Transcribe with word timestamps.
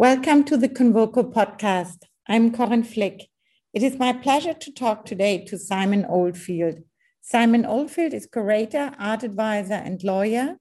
Welcome 0.00 0.44
to 0.44 0.56
the 0.56 0.70
Convoco 0.70 1.30
podcast. 1.30 2.04
I'm 2.26 2.52
Corinne 2.52 2.84
Flick. 2.84 3.28
It 3.74 3.82
is 3.82 3.98
my 3.98 4.14
pleasure 4.14 4.54
to 4.54 4.72
talk 4.72 5.04
today 5.04 5.44
to 5.44 5.58
Simon 5.58 6.06
Oldfield. 6.06 6.78
Simon 7.20 7.66
Oldfield 7.66 8.14
is 8.14 8.24
curator, 8.24 8.92
art 8.98 9.24
advisor, 9.24 9.74
and 9.74 10.02
lawyer 10.02 10.56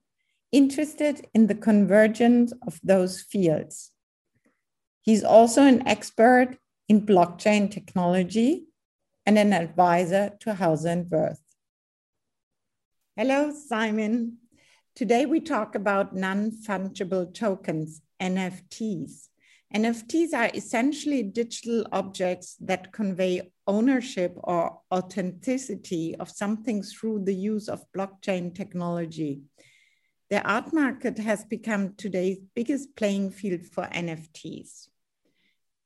interested 0.52 1.26
in 1.34 1.48
the 1.48 1.56
convergence 1.56 2.52
of 2.68 2.82
those 2.84 3.22
fields. 3.22 3.92
He's 5.04 5.24
also 5.24 5.64
an 5.64 5.88
expert 5.88 6.58
in 6.90 7.06
blockchain 7.06 7.72
technology 7.72 8.66
and 9.26 9.38
an 9.38 9.54
advisor 9.54 10.34
to 10.42 10.56
Hauser 10.56 10.90
and 10.90 11.10
Wirth. 11.10 11.40
Hello, 13.16 13.54
Simon. 13.54 14.40
Today 14.98 15.26
we 15.26 15.40
talk 15.40 15.76
about 15.76 16.14
non 16.14 16.52
fungible 16.52 17.34
tokens, 17.34 18.02
NFTs. 18.22 19.29
NFTs 19.76 20.34
are 20.34 20.50
essentially 20.56 21.22
digital 21.22 21.86
objects 21.92 22.56
that 22.62 22.92
convey 22.92 23.52
ownership 23.68 24.34
or 24.36 24.80
authenticity 24.92 26.16
of 26.16 26.30
something 26.30 26.82
through 26.82 27.24
the 27.26 27.36
use 27.36 27.70
of 27.70 27.86
blockchain 27.96 28.54
technology. 28.56 29.44
The 30.32 30.42
art 30.42 30.74
market 30.74 31.20
has 31.20 31.46
become 31.46 31.94
today's 31.96 32.40
biggest 32.56 32.96
playing 32.96 33.30
field 33.32 33.68
for 33.68 33.84
NFTs. 33.86 34.88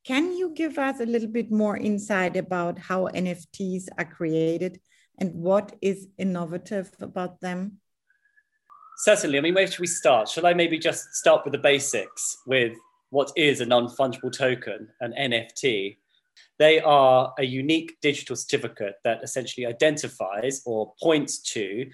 Can 0.05 0.34
you 0.34 0.54
give 0.54 0.77
us 0.77 1.02
a 1.02 1.05
little 1.05 1.30
bit 1.30 1.52
more 1.52 1.77
insight 1.77 2.38
about 2.38 2.77
how 2.77 3.08
NFTs 3.08 3.88
are 3.98 4.05
created 4.05 4.80
and 5.20 5.34
what 5.34 5.76
is 5.82 6.07
innovative 6.18 6.91
about 7.02 7.41
them? 7.41 7.79
Certainly. 8.98 9.38
I 9.38 9.41
mean, 9.41 9.54
where 9.55 9.68
should 9.68 9.79
we 9.79 9.88
start? 9.88 10.29
Shall 10.29 10.46
I 10.46 10.54
maybe 10.54 10.77
just 10.77 11.16
start 11.16 11.44
with 11.44 11.52
the 11.52 11.57
basics 11.57 12.38
with 12.46 12.74
what 13.14 13.32
is 13.36 13.62
a 13.62 13.66
non 13.66 13.88
fungible 13.88 14.36
token, 14.36 14.90
an 15.00 15.14
NFT. 15.14 15.98
They 16.58 16.80
are 16.82 17.32
a 17.38 17.44
unique 17.44 17.98
digital 18.02 18.36
certificate 18.36 18.96
that 19.04 19.24
essentially 19.24 19.68
identifies 19.68 20.64
or 20.66 20.94
points 21.00 21.38
to 21.54 21.86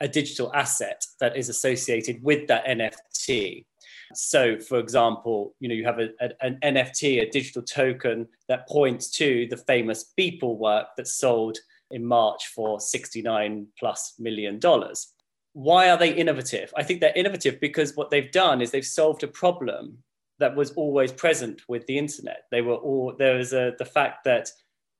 a 0.00 0.06
digital 0.06 0.52
asset 0.54 1.02
that 1.18 1.34
is 1.34 1.48
associated 1.48 2.22
with 2.22 2.46
that 2.48 2.66
NFT. 2.66 3.64
So, 4.12 4.58
for 4.60 4.78
example, 4.78 5.54
you 5.60 5.68
know, 5.70 5.74
you 5.74 5.86
have 5.86 5.98
a, 5.98 6.10
a, 6.20 6.28
an 6.42 6.58
NFT, 6.62 7.22
a 7.22 7.30
digital 7.30 7.62
token 7.62 8.28
that 8.48 8.68
points 8.68 9.10
to 9.12 9.46
the 9.48 9.56
famous 9.56 10.12
Beeple 10.18 10.58
work 10.58 10.88
that 10.98 11.08
sold 11.08 11.56
in 11.90 12.04
March 12.04 12.48
for 12.48 12.80
69 12.80 13.66
plus 13.78 14.14
million 14.18 14.58
dollars. 14.58 15.14
Why 15.54 15.88
are 15.88 15.96
they 15.96 16.12
innovative? 16.12 16.70
I 16.76 16.82
think 16.82 17.00
they're 17.00 17.16
innovative 17.16 17.60
because 17.60 17.96
what 17.96 18.10
they've 18.10 18.30
done 18.30 18.60
is 18.60 18.70
they've 18.70 18.84
solved 18.84 19.22
a 19.22 19.28
problem 19.28 20.02
that 20.38 20.54
was 20.54 20.72
always 20.72 21.12
present 21.12 21.62
with 21.68 21.86
the 21.86 21.98
internet. 21.98 22.42
They 22.50 22.62
were 22.62 22.74
all 22.74 23.14
there 23.18 23.36
was 23.36 23.52
a, 23.52 23.72
the 23.78 23.84
fact 23.84 24.24
that 24.24 24.50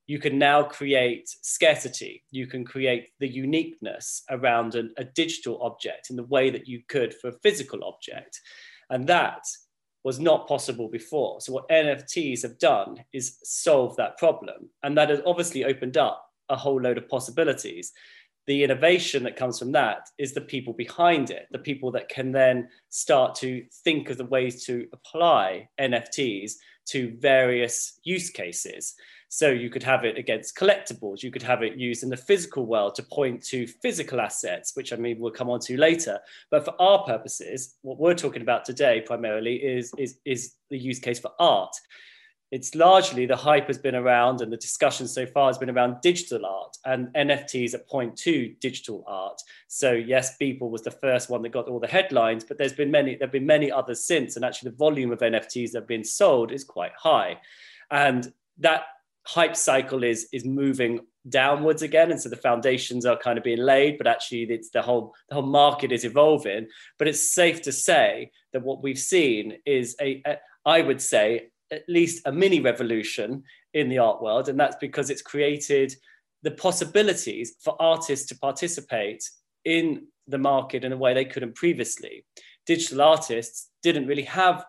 you 0.07 0.19
can 0.19 0.39
now 0.39 0.63
create 0.63 1.27
scarcity. 1.41 2.23
You 2.31 2.47
can 2.47 2.63
create 2.63 3.09
the 3.19 3.27
uniqueness 3.27 4.23
around 4.29 4.75
an, 4.75 4.93
a 4.97 5.03
digital 5.03 5.61
object 5.61 6.09
in 6.09 6.15
the 6.15 6.23
way 6.23 6.49
that 6.49 6.67
you 6.67 6.81
could 6.87 7.13
for 7.13 7.29
a 7.29 7.39
physical 7.43 7.83
object, 7.83 8.39
and 8.89 9.07
that 9.07 9.43
was 10.03 10.19
not 10.19 10.47
possible 10.47 10.87
before. 10.87 11.41
So 11.41 11.51
what 11.51 11.67
NFTs 11.69 12.41
have 12.43 12.57
done 12.59 13.03
is 13.11 13.37
solve 13.43 13.97
that 13.97 14.17
problem, 14.17 14.69
and 14.83 14.97
that 14.97 15.09
has 15.09 15.21
obviously 15.25 15.65
opened 15.65 15.97
up 15.97 16.23
a 16.49 16.55
whole 16.55 16.81
load 16.81 16.97
of 16.97 17.09
possibilities 17.09 17.91
the 18.47 18.63
innovation 18.63 19.23
that 19.23 19.35
comes 19.35 19.59
from 19.59 19.73
that 19.73 20.09
is 20.17 20.33
the 20.33 20.41
people 20.41 20.73
behind 20.73 21.29
it, 21.29 21.47
the 21.51 21.59
people 21.59 21.91
that 21.91 22.07
can 22.07 22.31
then 22.31 22.69
start 22.89 23.35
to 23.35 23.63
think 23.83 24.09
of 24.09 24.17
the 24.17 24.25
ways 24.25 24.63
to 24.65 24.87
apply 24.93 25.67
NFTs 25.79 26.53
to 26.87 27.15
various 27.19 27.99
use 28.03 28.29
cases. 28.29 28.95
So 29.29 29.49
you 29.49 29.69
could 29.69 29.83
have 29.83 30.05
it 30.05 30.17
against 30.17 30.55
collectibles, 30.55 31.21
you 31.21 31.31
could 31.31 31.43
have 31.43 31.61
it 31.61 31.75
used 31.75 32.03
in 32.03 32.09
the 32.09 32.15
physical 32.15 32.65
world 32.65 32.95
to 32.95 33.03
point 33.03 33.43
to 33.47 33.67
physical 33.67 34.21
assets, 34.21 34.71
which 34.75 34.93
I 34.93 34.95
mean 34.95 35.19
we'll 35.19 35.31
come 35.31 35.49
on 35.49 35.59
to 35.61 35.75
later. 35.75 36.17
But 36.49 36.63
for 36.63 36.81
our 36.81 37.03
purposes, 37.03 37.75
what 37.81 37.99
we're 37.99 38.13
talking 38.13 38.41
about 38.41 38.63
today 38.63 39.01
primarily 39.05 39.55
is, 39.55 39.91
is, 39.97 40.19
is 40.23 40.53
the 40.69 40.77
use 40.77 40.99
case 40.99 41.19
for 41.19 41.31
art 41.39 41.75
it's 42.51 42.75
largely 42.75 43.25
the 43.25 43.35
hype 43.35 43.67
has 43.67 43.77
been 43.77 43.95
around 43.95 44.41
and 44.41 44.51
the 44.51 44.57
discussion 44.57 45.07
so 45.07 45.25
far 45.25 45.47
has 45.47 45.57
been 45.57 45.69
around 45.69 45.99
digital 46.01 46.45
art 46.45 46.77
and 46.85 47.07
NFTs 47.13 47.73
at 47.73 47.87
point 47.87 48.15
to 48.19 48.55
digital 48.61 49.03
art. 49.05 49.41
So 49.67 49.91
yes, 49.91 50.37
Beeple 50.37 50.69
was 50.69 50.83
the 50.83 50.91
first 50.91 51.29
one 51.29 51.41
that 51.41 51.49
got 51.49 51.67
all 51.67 51.79
the 51.79 51.87
headlines, 51.87 52.45
but 52.45 52.57
there's 52.57 52.73
been 52.73 52.91
many, 52.91 53.15
there've 53.15 53.31
been 53.31 53.45
many 53.45 53.69
others 53.69 54.07
since, 54.07 54.35
and 54.35 54.45
actually 54.45 54.71
the 54.71 54.77
volume 54.77 55.11
of 55.11 55.19
NFTs 55.19 55.71
that 55.71 55.79
have 55.79 55.87
been 55.87 56.05
sold 56.05 56.51
is 56.51 56.63
quite 56.63 56.93
high. 56.97 57.37
And 57.91 58.31
that 58.59 58.83
hype 59.25 59.57
cycle 59.57 60.03
is 60.05 60.29
is 60.31 60.45
moving 60.45 61.01
downwards 61.27 61.81
again 61.81 62.11
and 62.11 62.21
so 62.21 62.29
the 62.29 62.37
foundations 62.37 63.05
are 63.05 63.17
kind 63.17 63.37
of 63.37 63.43
being 63.43 63.59
laid 63.59 63.97
but 63.97 64.07
actually 64.07 64.43
it's 64.43 64.69
the 64.69 64.81
whole 64.81 65.13
the 65.27 65.35
whole 65.35 65.43
market 65.43 65.91
is 65.91 66.05
evolving 66.05 66.65
but 66.97 67.09
it's 67.09 67.33
safe 67.33 67.61
to 67.61 67.69
say 67.69 68.31
that 68.53 68.63
what 68.63 68.81
we've 68.81 68.97
seen 68.97 69.57
is 69.65 69.97
a, 69.99 70.21
a 70.25 70.37
I 70.65 70.81
would 70.81 71.01
say 71.01 71.49
at 71.71 71.83
least 71.87 72.21
a 72.25 72.31
mini 72.31 72.59
revolution 72.59 73.43
in 73.73 73.89
the 73.89 73.97
art 73.97 74.21
world, 74.21 74.49
and 74.49 74.59
that's 74.59 74.77
because 74.77 75.09
it's 75.09 75.21
created 75.21 75.95
the 76.43 76.51
possibilities 76.51 77.55
for 77.63 77.75
artists 77.81 78.27
to 78.27 78.37
participate 78.37 79.23
in 79.65 80.07
the 80.27 80.37
market 80.37 80.83
in 80.83 80.93
a 80.93 80.97
way 80.97 81.13
they 81.13 81.25
couldn't 81.25 81.55
previously. 81.55 82.25
Digital 82.65 83.01
artists 83.01 83.69
didn't 83.81 84.07
really 84.07 84.23
have 84.23 84.65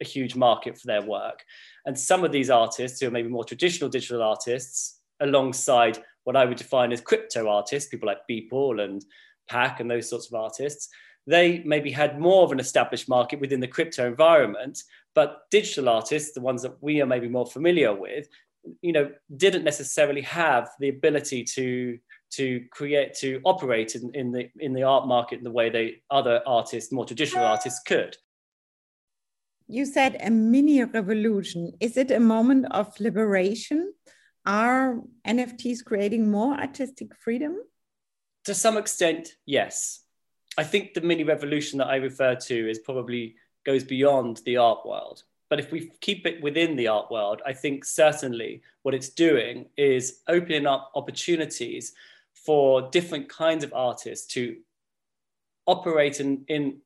a 0.00 0.04
huge 0.04 0.34
market 0.34 0.78
for 0.78 0.86
their 0.86 1.02
work. 1.02 1.42
And 1.86 1.98
some 1.98 2.24
of 2.24 2.32
these 2.32 2.50
artists, 2.50 3.00
who 3.00 3.08
are 3.08 3.10
maybe 3.10 3.28
more 3.28 3.44
traditional 3.44 3.90
digital 3.90 4.22
artists, 4.22 5.00
alongside 5.20 5.98
what 6.24 6.36
I 6.36 6.44
would 6.44 6.58
define 6.58 6.92
as 6.92 7.00
crypto 7.00 7.48
artists, 7.48 7.88
people 7.88 8.08
like 8.08 8.18
Beeple 8.30 8.82
and 8.82 9.04
Pak 9.48 9.80
and 9.80 9.90
those 9.90 10.08
sorts 10.08 10.26
of 10.26 10.34
artists, 10.34 10.88
they 11.26 11.62
maybe 11.64 11.90
had 11.90 12.20
more 12.20 12.42
of 12.44 12.52
an 12.52 12.60
established 12.60 13.08
market 13.08 13.40
within 13.40 13.60
the 13.60 13.68
crypto 13.68 14.06
environment, 14.06 14.82
but 15.14 15.42
digital 15.50 15.88
artists, 15.88 16.32
the 16.32 16.40
ones 16.40 16.62
that 16.62 16.76
we 16.80 17.00
are 17.00 17.06
maybe 17.06 17.28
more 17.28 17.46
familiar 17.46 17.94
with, 17.94 18.26
you 18.80 18.92
know, 18.92 19.10
didn't 19.36 19.64
necessarily 19.64 20.22
have 20.22 20.70
the 20.80 20.88
ability 20.88 21.44
to 21.44 21.98
to 22.30 22.64
create 22.70 23.12
to 23.14 23.40
operate 23.44 23.94
in, 23.94 24.10
in 24.14 24.32
the 24.32 24.48
in 24.58 24.72
the 24.72 24.82
art 24.82 25.06
market 25.06 25.38
in 25.38 25.44
the 25.44 25.50
way 25.50 25.68
they 25.68 26.02
other 26.10 26.42
artists, 26.46 26.92
more 26.92 27.04
traditional 27.04 27.44
artists, 27.44 27.80
could. 27.86 28.16
You 29.68 29.84
said 29.86 30.16
a 30.20 30.30
mini 30.30 30.82
revolution. 30.84 31.72
Is 31.80 31.96
it 31.96 32.10
a 32.10 32.20
moment 32.20 32.66
of 32.70 32.98
liberation? 33.00 33.92
Are 34.44 35.00
NFTs 35.26 35.84
creating 35.84 36.30
more 36.30 36.54
artistic 36.54 37.14
freedom? 37.16 37.56
To 38.44 38.54
some 38.54 38.76
extent, 38.76 39.36
yes. 39.46 40.01
I 40.58 40.64
think 40.64 40.94
the 40.94 41.00
mini 41.00 41.24
revolution 41.24 41.78
that 41.78 41.86
I 41.86 41.96
refer 41.96 42.34
to 42.34 42.70
is 42.70 42.78
probably 42.78 43.36
goes 43.64 43.84
beyond 43.84 44.40
the 44.44 44.56
art 44.56 44.84
world. 44.84 45.22
But 45.48 45.60
if 45.60 45.70
we 45.70 45.92
keep 46.00 46.26
it 46.26 46.42
within 46.42 46.76
the 46.76 46.88
art 46.88 47.10
world, 47.10 47.42
I 47.44 47.52
think 47.52 47.84
certainly 47.84 48.62
what 48.82 48.94
it's 48.94 49.10
doing 49.10 49.66
is 49.76 50.20
opening 50.28 50.66
up 50.66 50.90
opportunities 50.94 51.92
for 52.34 52.88
different 52.90 53.28
kinds 53.28 53.62
of 53.62 53.72
artists 53.74 54.26
to 54.34 54.56
operate 55.66 56.20
in, 56.20 56.44
in, 56.48 56.78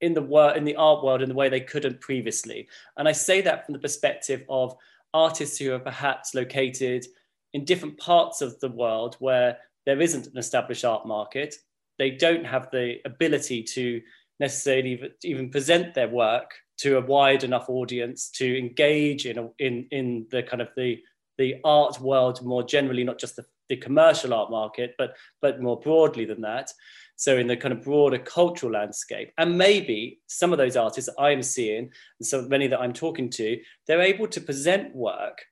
in 0.00 0.14
the 0.14 0.22
world 0.22 0.56
in 0.56 0.64
the 0.64 0.76
art 0.76 1.04
world 1.04 1.22
in 1.22 1.28
the 1.28 1.34
way 1.34 1.48
they 1.48 1.60
couldn't 1.60 2.00
previously. 2.00 2.68
And 2.96 3.06
I 3.06 3.12
say 3.12 3.40
that 3.42 3.64
from 3.64 3.74
the 3.74 3.78
perspective 3.78 4.44
of 4.48 4.74
artists 5.14 5.58
who 5.58 5.72
are 5.72 5.78
perhaps 5.78 6.34
located 6.34 7.06
in 7.52 7.64
different 7.64 7.98
parts 7.98 8.40
of 8.40 8.58
the 8.60 8.68
world 8.70 9.16
where 9.18 9.58
there 9.86 10.00
isn't 10.00 10.26
an 10.26 10.38
established 10.38 10.84
art 10.84 11.06
market 11.06 11.56
they 11.98 12.10
don't 12.10 12.44
have 12.44 12.70
the 12.70 12.96
ability 13.04 13.62
to 13.62 14.00
necessarily 14.40 15.00
even 15.24 15.50
present 15.50 15.94
their 15.94 16.08
work 16.08 16.52
to 16.78 16.96
a 16.96 17.00
wide 17.00 17.44
enough 17.44 17.68
audience 17.68 18.30
to 18.30 18.58
engage 18.58 19.26
in 19.26 19.38
a, 19.38 19.48
in 19.58 19.86
in 19.90 20.26
the 20.30 20.42
kind 20.42 20.62
of 20.62 20.68
the 20.76 20.98
the 21.38 21.56
art 21.64 22.00
world 22.00 22.44
more 22.44 22.64
generally, 22.64 23.04
not 23.04 23.18
just 23.18 23.36
the, 23.36 23.44
the 23.68 23.76
commercial 23.76 24.34
art 24.34 24.50
market, 24.50 24.94
but 24.98 25.16
but 25.40 25.60
more 25.60 25.80
broadly 25.80 26.24
than 26.24 26.40
that. 26.42 26.72
So 27.16 27.36
in 27.36 27.48
the 27.48 27.56
kind 27.56 27.72
of 27.72 27.82
broader 27.82 28.18
cultural 28.18 28.72
landscape, 28.72 29.32
and 29.38 29.58
maybe 29.58 30.20
some 30.28 30.52
of 30.52 30.58
those 30.58 30.76
artists 30.76 31.10
that 31.10 31.20
I'm 31.20 31.42
seeing, 31.42 31.90
and 32.20 32.26
so 32.26 32.42
many 32.42 32.68
that 32.68 32.80
I'm 32.80 32.92
talking 32.92 33.28
to, 33.30 33.58
they're 33.86 34.00
able 34.00 34.28
to 34.28 34.40
present 34.40 34.94
work 34.94 35.44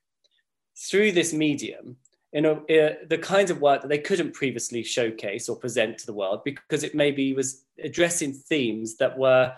through 0.89 1.11
this 1.11 1.33
medium 1.33 1.97
you 2.37 2.43
know, 2.43 2.57
uh, 2.69 2.93
the 3.09 3.17
kinds 3.17 3.49
of 3.49 3.61
work 3.61 3.81
that 3.81 3.87
they 3.87 3.97
couldn't 3.97 4.35
previously 4.35 4.83
showcase 4.83 5.49
or 5.49 5.55
present 5.55 5.97
to 5.97 6.05
the 6.05 6.13
world 6.13 6.43
because 6.43 6.83
it 6.83 6.93
maybe 6.93 7.33
was 7.33 7.65
addressing 7.83 8.31
themes 8.31 8.97
that 8.97 9.17
were 9.17 9.51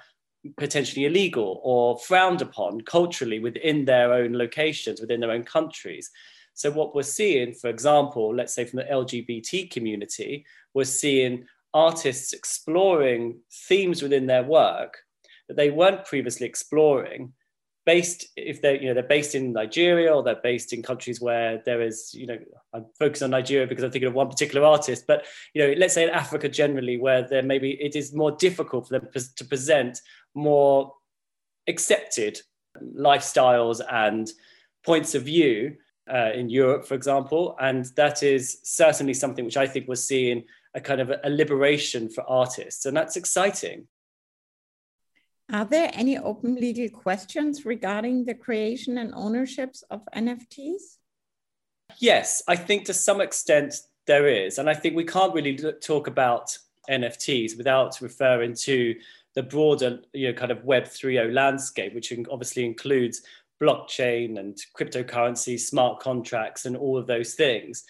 potentially 0.57 1.03
illegal 1.03 1.59
or 1.61 1.99
frowned 1.99 2.41
upon 2.41 2.79
culturally 2.79 3.39
within 3.39 3.83
their 3.83 4.13
own 4.13 4.31
locations, 4.31 5.01
within 5.01 5.19
their 5.19 5.31
own 5.31 5.43
countries. 5.43 6.09
So, 6.53 6.71
what 6.71 6.95
we're 6.95 7.03
seeing, 7.03 7.53
for 7.53 7.69
example, 7.69 8.33
let's 8.33 8.53
say 8.53 8.63
from 8.63 8.77
the 8.77 8.85
LGBT 8.85 9.69
community, 9.69 10.45
we're 10.73 10.85
seeing 10.85 11.43
artists 11.73 12.31
exploring 12.31 13.41
themes 13.67 14.01
within 14.01 14.25
their 14.25 14.43
work 14.43 14.99
that 15.49 15.57
they 15.57 15.69
weren't 15.69 16.05
previously 16.05 16.47
exploring 16.47 17.33
based 17.85 18.25
if 18.35 18.61
they're 18.61 18.75
you 18.75 18.87
know 18.87 18.93
they're 18.93 19.03
based 19.03 19.35
in 19.35 19.53
Nigeria 19.53 20.13
or 20.13 20.23
they're 20.23 20.41
based 20.43 20.73
in 20.73 20.83
countries 20.83 21.19
where 21.21 21.61
there 21.65 21.81
is 21.81 22.13
you 22.13 22.27
know 22.27 22.37
I'm 22.73 22.85
focused 22.97 23.23
on 23.23 23.31
Nigeria 23.31 23.67
because 23.67 23.83
I'm 23.83 23.91
thinking 23.91 24.07
of 24.07 24.13
one 24.13 24.29
particular 24.29 24.65
artist, 24.65 25.05
but 25.07 25.25
you 25.53 25.61
know 25.61 25.73
let's 25.77 25.93
say 25.93 26.03
in 26.03 26.09
Africa 26.09 26.49
generally 26.49 26.97
where 26.97 27.27
there 27.27 27.43
maybe 27.43 27.71
it 27.71 27.95
is 27.95 28.13
more 28.13 28.31
difficult 28.31 28.87
for 28.87 28.99
them 28.99 29.07
to 29.35 29.45
present 29.45 29.99
more 30.35 30.93
accepted 31.67 32.39
lifestyles 32.95 33.81
and 33.89 34.29
points 34.85 35.15
of 35.15 35.23
view 35.23 35.75
uh, 36.11 36.31
in 36.33 36.49
Europe, 36.49 36.85
for 36.85 36.95
example, 36.95 37.55
and 37.61 37.85
that 37.95 38.23
is 38.23 38.59
certainly 38.63 39.13
something 39.13 39.45
which 39.45 39.57
I 39.57 39.67
think 39.67 39.87
we're 39.87 39.95
seeing 39.95 40.43
a 40.73 40.81
kind 40.81 41.01
of 41.01 41.11
a, 41.11 41.19
a 41.23 41.29
liberation 41.29 42.09
for 42.09 42.23
artists, 42.29 42.85
and 42.85 42.95
that's 42.95 43.15
exciting. 43.15 43.87
Are 45.51 45.65
there 45.65 45.89
any 45.93 46.17
open 46.17 46.55
legal 46.55 46.89
questions 46.89 47.65
regarding 47.65 48.25
the 48.25 48.35
creation 48.35 48.99
and 48.99 49.13
ownerships 49.15 49.83
of 49.89 50.01
NFTs? 50.15 50.97
Yes, 51.97 52.43
I 52.47 52.55
think 52.55 52.85
to 52.85 52.93
some 52.93 53.19
extent 53.19 53.73
there 54.05 54.27
is. 54.27 54.59
And 54.59 54.69
I 54.69 54.75
think 54.75 54.95
we 54.95 55.03
can't 55.03 55.33
really 55.33 55.57
talk 55.81 56.07
about 56.07 56.55
NFTs 56.89 57.57
without 57.57 57.99
referring 57.99 58.53
to 58.61 58.95
the 59.33 59.43
broader 59.43 59.99
you 60.13 60.27
know, 60.27 60.33
kind 60.33 60.51
of 60.51 60.63
Web 60.65 60.85
3.0 60.85 61.33
landscape, 61.33 61.95
which 61.95 62.13
obviously 62.29 62.65
includes 62.65 63.23
blockchain 63.61 64.39
and 64.39 64.57
cryptocurrency, 64.77 65.59
smart 65.59 65.99
contracts, 65.99 66.65
and 66.65 66.77
all 66.77 66.97
of 66.97 67.07
those 67.07 67.33
things. 67.33 67.85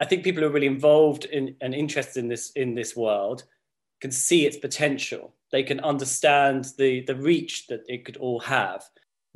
I 0.00 0.04
think 0.04 0.24
people 0.24 0.42
who 0.42 0.48
are 0.48 0.52
really 0.52 0.66
involved 0.66 1.24
in 1.26 1.56
and 1.60 1.74
interested 1.74 2.20
in 2.20 2.28
this 2.28 2.50
in 2.52 2.74
this 2.74 2.96
world 2.96 3.44
can 4.00 4.10
see 4.10 4.46
its 4.46 4.56
potential. 4.56 5.34
They 5.54 5.62
can 5.62 5.78
understand 5.78 6.72
the, 6.78 7.02
the 7.02 7.14
reach 7.14 7.68
that 7.68 7.84
it 7.86 8.04
could 8.04 8.16
all 8.16 8.40
have. 8.40 8.82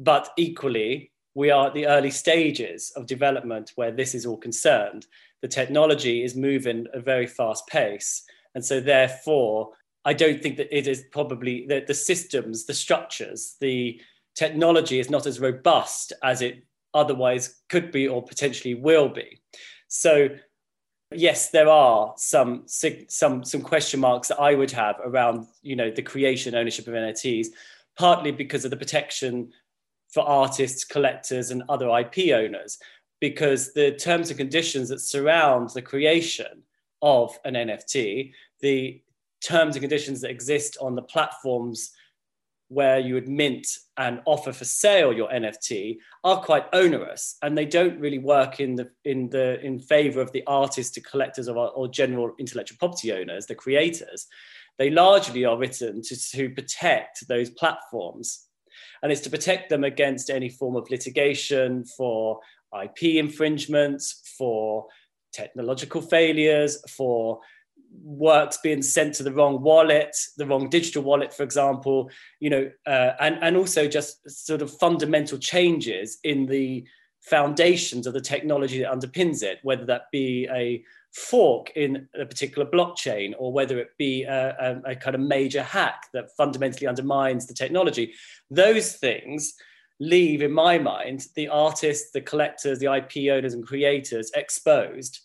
But 0.00 0.30
equally, 0.36 1.12
we 1.36 1.52
are 1.52 1.68
at 1.68 1.74
the 1.74 1.86
early 1.86 2.10
stages 2.10 2.90
of 2.96 3.06
development 3.06 3.70
where 3.76 3.92
this 3.92 4.16
is 4.16 4.26
all 4.26 4.36
concerned. 4.36 5.06
The 5.42 5.46
technology 5.46 6.24
is 6.24 6.34
moving 6.34 6.88
at 6.88 6.98
a 6.98 7.00
very 7.00 7.28
fast 7.28 7.68
pace. 7.68 8.24
And 8.56 8.64
so, 8.64 8.80
therefore, 8.80 9.74
I 10.04 10.12
don't 10.12 10.42
think 10.42 10.56
that 10.56 10.76
it 10.76 10.88
is 10.88 11.04
probably 11.12 11.66
that 11.68 11.86
the 11.86 11.94
systems, 11.94 12.66
the 12.66 12.74
structures, 12.74 13.54
the 13.60 14.00
technology 14.34 14.98
is 14.98 15.10
not 15.10 15.24
as 15.24 15.38
robust 15.38 16.12
as 16.24 16.42
it 16.42 16.64
otherwise 16.94 17.60
could 17.68 17.92
be 17.92 18.08
or 18.08 18.24
potentially 18.24 18.74
will 18.74 19.08
be. 19.08 19.38
So 19.86 20.30
yes, 21.12 21.50
there 21.50 21.69
are 21.69 22.14
some 22.16 22.64
some 22.66 23.44
some 23.44 23.62
question 23.62 24.00
marks 24.00 24.28
that 24.28 24.40
I 24.40 24.55
would 24.55 24.70
have 24.72 24.96
around 25.05 25.46
you 25.62 25.76
know 25.76 25.90
the 25.90 26.02
creation 26.02 26.55
ownership 26.55 26.87
of 26.87 26.94
NFTs, 26.94 27.49
partly 27.96 28.31
because 28.31 28.64
of 28.64 28.70
the 28.70 28.76
protection 28.76 29.52
for 30.12 30.22
artists, 30.22 30.84
collectors, 30.84 31.50
and 31.50 31.62
other 31.69 31.88
IP 31.99 32.32
owners, 32.32 32.78
because 33.20 33.72
the 33.72 33.93
terms 33.93 34.31
and 34.31 34.38
conditions 34.38 34.88
that 34.88 35.00
surround 35.00 35.70
the 35.70 35.82
creation 35.82 36.62
of 37.02 37.38
an 37.44 37.54
NFT, 37.54 38.32
the 38.61 39.02
terms 39.40 39.76
and 39.76 39.82
conditions 39.82 40.20
that 40.20 40.31
exist 40.31 40.76
on 40.81 40.94
the 40.94 41.02
platforms 41.02 41.93
where 42.68 42.98
you 42.98 43.14
would 43.14 43.28
mint 43.28 43.66
and 43.96 44.20
offer 44.26 44.52
for 44.52 44.64
sale 44.64 45.12
your 45.12 45.28
NFT 45.30 45.96
are 46.22 46.42
quite 46.42 46.66
onerous 46.72 47.36
and 47.42 47.56
they 47.56 47.64
don't 47.64 47.98
really 47.98 48.18
work 48.18 48.60
in 48.60 48.74
the 48.74 48.90
in 49.04 49.30
the 49.30 49.60
in 49.64 49.78
favor 49.78 50.20
of 50.20 50.30
the 50.32 50.42
artists 50.46 50.94
the 50.94 51.00
collectors 51.00 51.48
or, 51.48 51.56
or 51.56 51.88
general 51.88 52.32
intellectual 52.38 52.76
property 52.78 53.12
owners 53.12 53.46
the 53.46 53.54
creators. 53.54 54.26
They 54.78 54.90
largely 54.90 55.44
are 55.44 55.58
written 55.58 56.02
to, 56.02 56.30
to 56.32 56.50
protect 56.50 57.26
those 57.26 57.50
platforms 57.50 58.46
and 59.02 59.10
it's 59.10 59.22
to 59.22 59.30
protect 59.30 59.70
them 59.70 59.84
against 59.84 60.30
any 60.30 60.48
form 60.48 60.76
of 60.76 60.90
litigation 60.90 61.84
for 61.84 62.38
ip 62.82 63.02
infringements 63.02 64.34
for 64.36 64.86
technological 65.32 66.02
failures 66.02 66.78
for 66.90 67.40
works 68.02 68.58
being 68.58 68.82
sent 68.82 69.14
to 69.14 69.23
the 69.23 69.32
wrong 69.32 69.62
wallet, 69.62 70.17
the 70.37 70.46
wrong 70.46 70.69
digital 70.69 71.02
wallet, 71.02 71.32
for 71.32 71.43
example, 71.43 72.11
you 72.40 72.50
know, 72.50 72.70
uh, 72.87 73.12
and, 73.20 73.38
and 73.43 73.56
also 73.56 73.87
just 73.87 74.29
sort 74.31 74.62
of 74.62 74.76
fundamental 74.79 75.38
changes 75.38 76.19
in 76.25 76.46
the 76.46 76.87
foundations 77.20 78.06
of 78.06 78.14
the 78.14 78.20
technology 78.20 78.81
that 78.81 78.93
underpins 78.93 79.43
it, 79.43 79.58
whether 79.62 79.85
that 79.85 80.02
be 80.12 80.49
a 80.52 80.82
fork 81.12 81.70
in 81.76 82.08
a 82.19 82.25
particular 82.25 82.69
blockchain 82.69 83.35
or 83.38 83.52
whether 83.52 83.79
it 83.79 83.90
be 83.99 84.25
a, 84.25 84.82
a, 84.87 84.90
a 84.93 84.96
kind 84.96 85.14
of 85.14 85.20
major 85.20 85.62
hack 85.62 86.06
that 86.12 86.31
fundamentally 86.37 86.87
undermines 86.87 87.46
the 87.46 87.55
technology. 87.55 88.12
Those 88.50 88.93
things 88.93 89.55
leave, 90.00 90.43
in 90.43 90.52
my 90.52 90.79
mind, 90.79 91.26
the 91.35 91.49
artists, 91.49 92.12
the 92.12 92.20
collectors, 92.20 92.79
the 92.79 92.94
IP 92.94 93.31
owners, 93.31 93.55
and 93.55 93.67
creators 93.67 94.31
exposed 94.35 95.20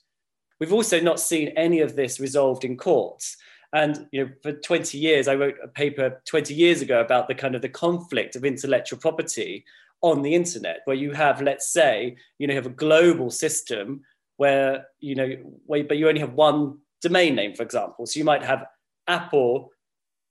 We've 0.63 0.71
also 0.71 1.01
not 1.01 1.19
seen 1.19 1.49
any 1.57 1.81
of 1.81 1.97
this 1.97 2.21
resolved 2.21 2.63
in 2.63 2.77
courts. 2.77 3.35
And 3.73 4.07
you 4.13 4.23
know, 4.23 4.31
for 4.41 4.53
20 4.53 4.97
years, 4.97 5.27
I 5.27 5.35
wrote 5.35 5.55
a 5.61 5.67
paper 5.67 6.21
20 6.25 6.53
years 6.53 6.81
ago 6.81 7.01
about 7.01 7.27
the 7.27 7.35
kind 7.35 7.53
of 7.53 7.61
the 7.61 7.67
conflict 7.67 8.37
of 8.37 8.45
intellectual 8.45 8.97
property 8.97 9.65
on 9.99 10.21
the 10.21 10.33
internet, 10.33 10.79
where 10.85 10.95
you 10.95 11.11
have, 11.11 11.41
let's 11.41 11.73
say, 11.73 12.15
you 12.39 12.47
know, 12.47 12.53
you 12.53 12.57
have 12.57 12.65
a 12.65 12.75
global 12.75 13.29
system 13.29 14.03
where 14.37 14.85
you 15.01 15.15
know, 15.15 15.35
where, 15.65 15.83
but 15.83 15.97
you 15.97 16.07
only 16.07 16.21
have 16.21 16.31
one 16.31 16.77
domain 17.01 17.35
name, 17.35 17.53
for 17.55 17.63
example. 17.63 18.05
So 18.05 18.17
you 18.17 18.23
might 18.23 18.43
have 18.43 18.65
Apple 19.05 19.69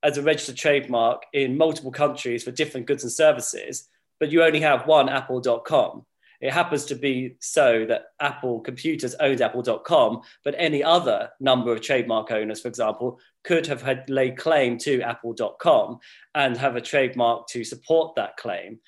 as 0.02 0.17
a 0.17 0.23
registered 0.23 0.56
trademark 0.56 1.25
in 1.34 1.58
multiple 1.58 1.93
countries 1.93 2.43
for 2.43 2.52
different 2.52 2.87
goods 2.87 3.02
and 3.02 3.12
services, 3.12 3.87
but 4.19 4.31
you 4.31 4.43
only 4.43 4.61
have 4.61 4.87
one 4.87 5.11
Apple.com. 5.11 6.06
It 6.42 6.52
happens 6.52 6.84
to 6.86 6.96
be 6.96 7.36
so 7.38 7.86
that 7.86 8.06
Apple 8.18 8.60
Computers 8.60 9.14
owned 9.20 9.40
Apple.com, 9.40 10.22
but 10.44 10.56
any 10.58 10.82
other 10.82 11.30
number 11.38 11.72
of 11.72 11.80
trademark 11.80 12.32
owners, 12.32 12.60
for 12.60 12.66
example, 12.66 13.20
could 13.44 13.64
have 13.68 13.80
had 13.80 14.10
laid 14.10 14.36
claim 14.36 14.76
to 14.78 15.00
Apple.com 15.02 16.00
and 16.34 16.56
have 16.56 16.74
a 16.74 16.80
trademark 16.80 17.46
to 17.48 17.62
support 17.62 18.16
that 18.16 18.36
claim. 18.36 18.80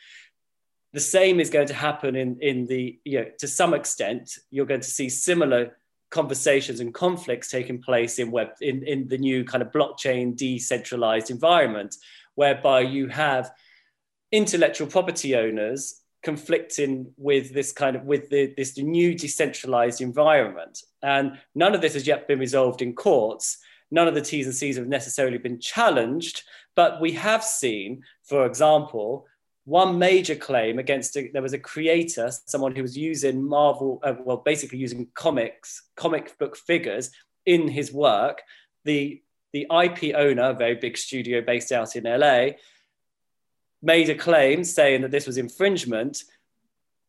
The 0.92 1.00
same 1.00 1.38
is 1.38 1.48
going 1.48 1.68
to 1.68 1.74
happen 1.74 2.16
in, 2.16 2.38
in 2.40 2.66
the, 2.66 2.98
you 3.04 3.20
know, 3.20 3.26
to 3.38 3.46
some 3.46 3.72
extent, 3.72 4.36
you're 4.50 4.66
going 4.66 4.80
to 4.80 4.90
see 4.90 5.08
similar 5.08 5.76
conversations 6.10 6.80
and 6.80 6.92
conflicts 6.92 7.50
taking 7.50 7.80
place 7.80 8.18
in 8.18 8.32
web 8.32 8.48
in, 8.60 8.82
in 8.84 9.06
the 9.06 9.18
new 9.18 9.44
kind 9.44 9.62
of 9.62 9.70
blockchain 9.70 10.36
decentralized 10.36 11.30
environment, 11.30 11.94
whereby 12.34 12.80
you 12.80 13.06
have 13.08 13.52
intellectual 14.32 14.88
property 14.88 15.36
owners 15.36 16.00
conflicting 16.24 17.12
with 17.16 17.52
this 17.52 17.72
kind 17.72 17.94
of 17.94 18.04
with 18.04 18.30
the, 18.30 18.52
this 18.56 18.76
new 18.78 19.14
decentralized 19.14 20.00
environment. 20.00 20.82
And 21.02 21.38
none 21.54 21.74
of 21.74 21.80
this 21.80 21.94
has 21.94 22.06
yet 22.06 22.26
been 22.26 22.38
resolved 22.38 22.82
in 22.82 22.94
courts. 22.94 23.58
None 23.90 24.08
of 24.08 24.14
the 24.14 24.22
t's 24.22 24.46
and 24.46 24.54
c's 24.54 24.76
have 24.76 24.88
necessarily 24.88 25.38
been 25.38 25.60
challenged 25.60 26.42
but 26.74 27.00
we 27.00 27.12
have 27.12 27.44
seen 27.44 28.02
for 28.22 28.46
example 28.46 29.26
one 29.66 29.98
major 29.98 30.34
claim 30.34 30.78
against 30.78 31.16
a, 31.16 31.30
there 31.32 31.42
was 31.42 31.54
a 31.54 31.58
creator 31.58 32.30
someone 32.46 32.74
who 32.74 32.82
was 32.82 32.96
using 32.96 33.42
marvel 33.42 34.00
uh, 34.02 34.14
well 34.24 34.36
basically 34.36 34.78
using 34.78 35.08
comics 35.14 35.82
comic 35.96 36.36
book 36.38 36.56
figures 36.56 37.10
in 37.46 37.68
his 37.68 37.92
work. 37.92 38.42
The 38.84 39.22
the 39.52 39.66
ip 39.70 40.14
owner 40.14 40.50
a 40.50 40.54
very 40.54 40.74
big 40.74 40.98
studio 40.98 41.40
based 41.40 41.72
out 41.72 41.96
in 41.96 42.04
la 42.04 42.48
made 43.84 44.08
a 44.08 44.14
claim 44.14 44.64
saying 44.64 45.02
that 45.02 45.10
this 45.10 45.26
was 45.26 45.36
infringement, 45.36 46.24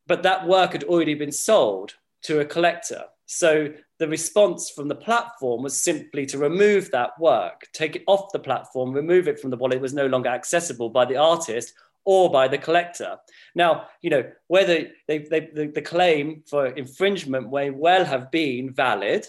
but 0.08 0.24
that 0.24 0.48
work 0.48 0.74
had 0.74 0.84
already 0.84 1.16
been 1.16 1.32
sold 1.32 1.96
to 2.24 2.42
a 2.42 2.46
collector. 2.46 3.06
So 3.26 3.74
the 3.98 4.08
response 4.08 4.70
from 4.70 4.88
the 4.88 4.96
platform 4.96 5.64
was 5.64 5.80
simply 5.80 6.26
to 6.28 6.38
remove 6.38 6.92
that 6.92 7.20
work, 7.20 7.68
take 7.74 7.96
it 7.96 8.04
off 8.08 8.32
the 8.32 8.40
platform, 8.40 8.92
remove 8.92 9.28
it 9.28 9.40
from 9.40 9.50
the 9.50 9.58
wallet. 9.58 9.78
It 9.78 9.82
was 9.82 9.94
no 9.94 10.06
longer 10.06 10.30
accessible 10.30 10.90
by 10.90 11.06
the 11.06 11.18
artist 11.18 11.74
or 12.04 12.30
by 12.30 12.48
the 12.48 12.58
collector. 12.58 13.18
Now, 13.56 13.88
you 14.02 14.10
know, 14.10 14.30
whether 14.48 14.88
they, 15.08 15.20
they, 15.20 15.50
the, 15.54 15.72
the 15.74 15.82
claim 15.82 16.44
for 16.46 16.68
infringement 16.68 17.52
may 17.52 17.72
well 17.72 18.06
have 18.06 18.30
been 18.30 18.72
valid, 18.72 19.28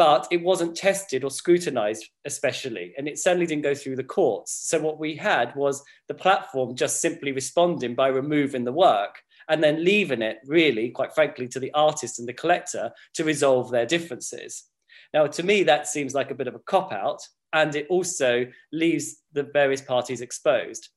but 0.00 0.26
it 0.30 0.42
wasn't 0.42 0.74
tested 0.74 1.24
or 1.24 1.30
scrutinized 1.30 2.08
especially 2.24 2.94
and 2.96 3.06
it 3.06 3.18
certainly 3.18 3.44
didn't 3.44 3.62
go 3.62 3.74
through 3.74 3.94
the 3.94 4.02
courts 4.02 4.50
so 4.66 4.80
what 4.80 4.98
we 4.98 5.14
had 5.14 5.54
was 5.54 5.84
the 6.08 6.14
platform 6.14 6.74
just 6.74 7.02
simply 7.02 7.32
responding 7.32 7.94
by 7.94 8.08
removing 8.08 8.64
the 8.64 8.72
work 8.72 9.20
and 9.50 9.62
then 9.62 9.84
leaving 9.84 10.22
it 10.22 10.38
really 10.46 10.88
quite 10.88 11.14
frankly 11.14 11.46
to 11.46 11.60
the 11.60 11.70
artist 11.74 12.18
and 12.18 12.26
the 12.26 12.32
collector 12.32 12.90
to 13.12 13.24
resolve 13.24 13.70
their 13.70 13.84
differences 13.84 14.68
now 15.12 15.26
to 15.26 15.42
me 15.42 15.62
that 15.64 15.86
seems 15.86 16.14
like 16.14 16.30
a 16.30 16.34
bit 16.34 16.48
of 16.48 16.54
a 16.54 16.60
cop 16.60 16.94
out 16.94 17.20
and 17.52 17.76
it 17.76 17.86
also 17.90 18.46
leaves 18.72 19.16
the 19.34 19.42
various 19.52 19.82
parties 19.82 20.22
exposed 20.22 20.88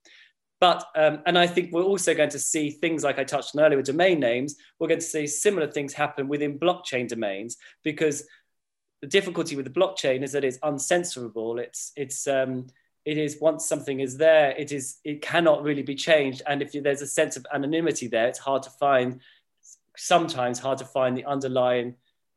but 0.62 0.86
um, 0.95 1.19
and 1.25 1.38
I 1.38 1.45
think 1.45 1.74
we're 1.74 1.83
also 1.83 2.13
going 2.13 2.29
to 2.29 2.39
see 2.39 2.69
things 2.69 3.03
like 3.03 3.19
I 3.19 3.25
touched 3.25 3.53
on 3.53 3.62
earlier 3.62 3.75
with 3.75 3.88
domain 3.88 4.22
names. 4.22 4.55
We're 4.79 4.88
going 4.88 5.01
to 5.01 5.05
see 5.05 5.27
similar 5.27 5.67
things 5.67 5.91
happen 5.91 6.29
within 6.29 6.57
blockchain 6.57 7.10
domains 7.10 7.57
because 7.83 8.25
the 9.03 9.07
difficulty 9.07 9.57
with 9.57 9.65
the 9.65 9.79
blockchain 9.79 10.24
is 10.24 10.31
that 10.31 10.45
it's 10.45 10.57
uncensorable. 10.60 11.60
It's 11.60 11.91
it's 11.98 12.25
um, 12.25 12.67
it 13.03 13.17
is 13.17 13.38
once 13.41 13.67
something 13.67 14.00
is 14.00 14.15
there, 14.15 14.51
it 14.51 14.72
is 14.72 15.00
it 15.03 15.22
cannot 15.22 15.62
really 15.62 15.81
be 15.81 15.93
changed. 15.93 16.41
And 16.48 16.62
if 16.62 16.72
there's 16.72 17.01
a 17.01 17.07
sense 17.07 17.36
of 17.36 17.45
anonymity 17.53 18.07
there, 18.07 18.29
it's 18.29 18.39
hard 18.39 18.63
to 18.63 18.69
find. 18.69 19.19
Sometimes 19.98 20.57
hard 20.57 20.77
to 20.77 20.86
find 20.86 21.17
the 21.17 21.25
underlying, 21.25 21.95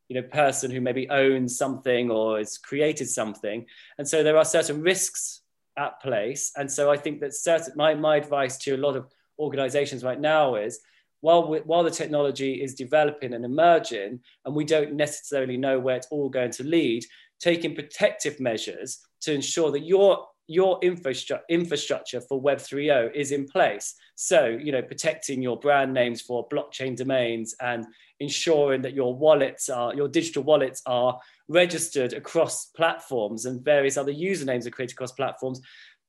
you 0.08 0.16
know, 0.20 0.26
person 0.26 0.72
who 0.72 0.80
maybe 0.80 1.08
owns 1.08 1.56
something 1.56 2.10
or 2.10 2.38
has 2.38 2.58
created 2.58 3.08
something. 3.08 3.64
And 3.96 4.08
so 4.08 4.24
there 4.24 4.36
are 4.36 4.44
certain 4.44 4.82
risks 4.82 5.42
at 5.78 6.02
place. 6.02 6.52
And 6.56 6.68
so 6.68 6.90
I 6.90 6.96
think 6.96 7.20
that 7.20 7.32
certain 7.32 7.74
my 7.76 7.94
my 7.94 8.16
advice 8.16 8.58
to 8.64 8.74
a 8.74 8.76
lot 8.76 8.96
of 8.96 9.06
organizations 9.38 10.02
right 10.02 10.20
now 10.20 10.56
is 10.56 10.80
while, 11.20 11.48
we, 11.48 11.58
while 11.60 11.82
the 11.82 11.90
technology 11.90 12.62
is 12.62 12.74
developing 12.74 13.34
and 13.34 13.44
emerging, 13.44 14.20
and 14.44 14.54
we 14.54 14.64
don't 14.64 14.94
necessarily 14.94 15.56
know 15.56 15.78
where 15.78 15.96
it's 15.96 16.08
all 16.10 16.28
going 16.28 16.50
to 16.52 16.64
lead, 16.64 17.04
taking 17.40 17.74
protective 17.74 18.40
measures 18.40 19.00
to 19.22 19.34
ensure 19.34 19.70
that 19.72 19.84
your 19.84 20.26
your 20.48 20.78
infrastructure 20.80 21.44
infrastructure 21.50 22.20
for 22.20 22.40
web 22.40 22.58
3.0 22.58 23.12
is 23.16 23.32
in 23.32 23.46
place. 23.46 23.94
So 24.14 24.46
you 24.46 24.70
know 24.70 24.82
protecting 24.82 25.42
your 25.42 25.58
brand 25.58 25.92
names 25.92 26.20
for 26.22 26.48
blockchain 26.48 26.96
domains 26.96 27.54
and 27.60 27.84
ensuring 28.20 28.82
that 28.82 28.94
your 28.94 29.14
wallets 29.14 29.68
are 29.68 29.94
your 29.94 30.08
digital 30.08 30.44
wallets 30.44 30.82
are 30.86 31.18
registered 31.48 32.12
across 32.12 32.66
platforms 32.66 33.44
and 33.44 33.64
various 33.64 33.96
other 33.96 34.12
usernames 34.12 34.66
are 34.66 34.70
created 34.70 34.94
across 34.94 35.12
platforms 35.12 35.60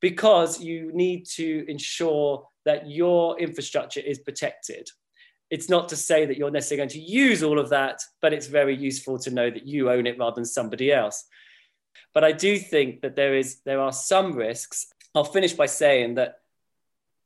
because 0.01 0.61
you 0.61 0.91
need 0.93 1.25
to 1.25 1.65
ensure 1.67 2.47
that 2.67 2.88
your 2.89 3.39
infrastructure 3.39 4.00
is 4.00 4.19
protected 4.19 4.88
it's 5.50 5.69
not 5.69 5.89
to 5.89 5.95
say 5.95 6.25
that 6.25 6.38
you're 6.38 6.51
necessarily 6.51 6.81
going 6.81 6.89
to 6.89 7.00
use 7.00 7.41
all 7.41 7.59
of 7.59 7.69
that, 7.69 8.01
but 8.21 8.33
it's 8.33 8.47
very 8.47 8.75
useful 8.75 9.17
to 9.19 9.31
know 9.31 9.50
that 9.50 9.65
you 9.65 9.89
own 9.89 10.05
it 10.05 10.19
rather 10.19 10.36
than 10.36 10.45
somebody 10.45 10.91
else. 10.91 11.25
But 12.13 12.24
I 12.24 12.31
do 12.31 12.57
think 12.57 13.01
that 13.01 13.15
there 13.15 13.36
is 13.36 13.62
there 13.63 13.79
are 13.79 13.93
some 13.93 14.33
risks. 14.33 14.88
I'll 15.15 15.24
finish 15.24 15.53
by 15.53 15.67
saying 15.67 16.15
that 16.15 16.39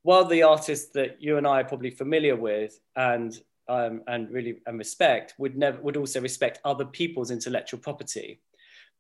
while 0.04 0.26
the 0.26 0.44
artists 0.44 0.92
that 0.94 1.22
you 1.22 1.38
and 1.38 1.48
I 1.48 1.62
are 1.62 1.66
probably 1.66 1.92
familiar 1.92 2.36
with 2.36 2.80
and 2.96 3.38
um, 3.68 4.02
and 4.08 4.30
really 4.30 4.62
and 4.66 4.78
respect 4.78 5.34
would 5.38 5.58
never 5.58 5.82
would 5.82 5.98
also 5.98 6.22
respect 6.22 6.60
other 6.64 6.86
people's 6.86 7.32
intellectual 7.32 7.80
property. 7.80 8.40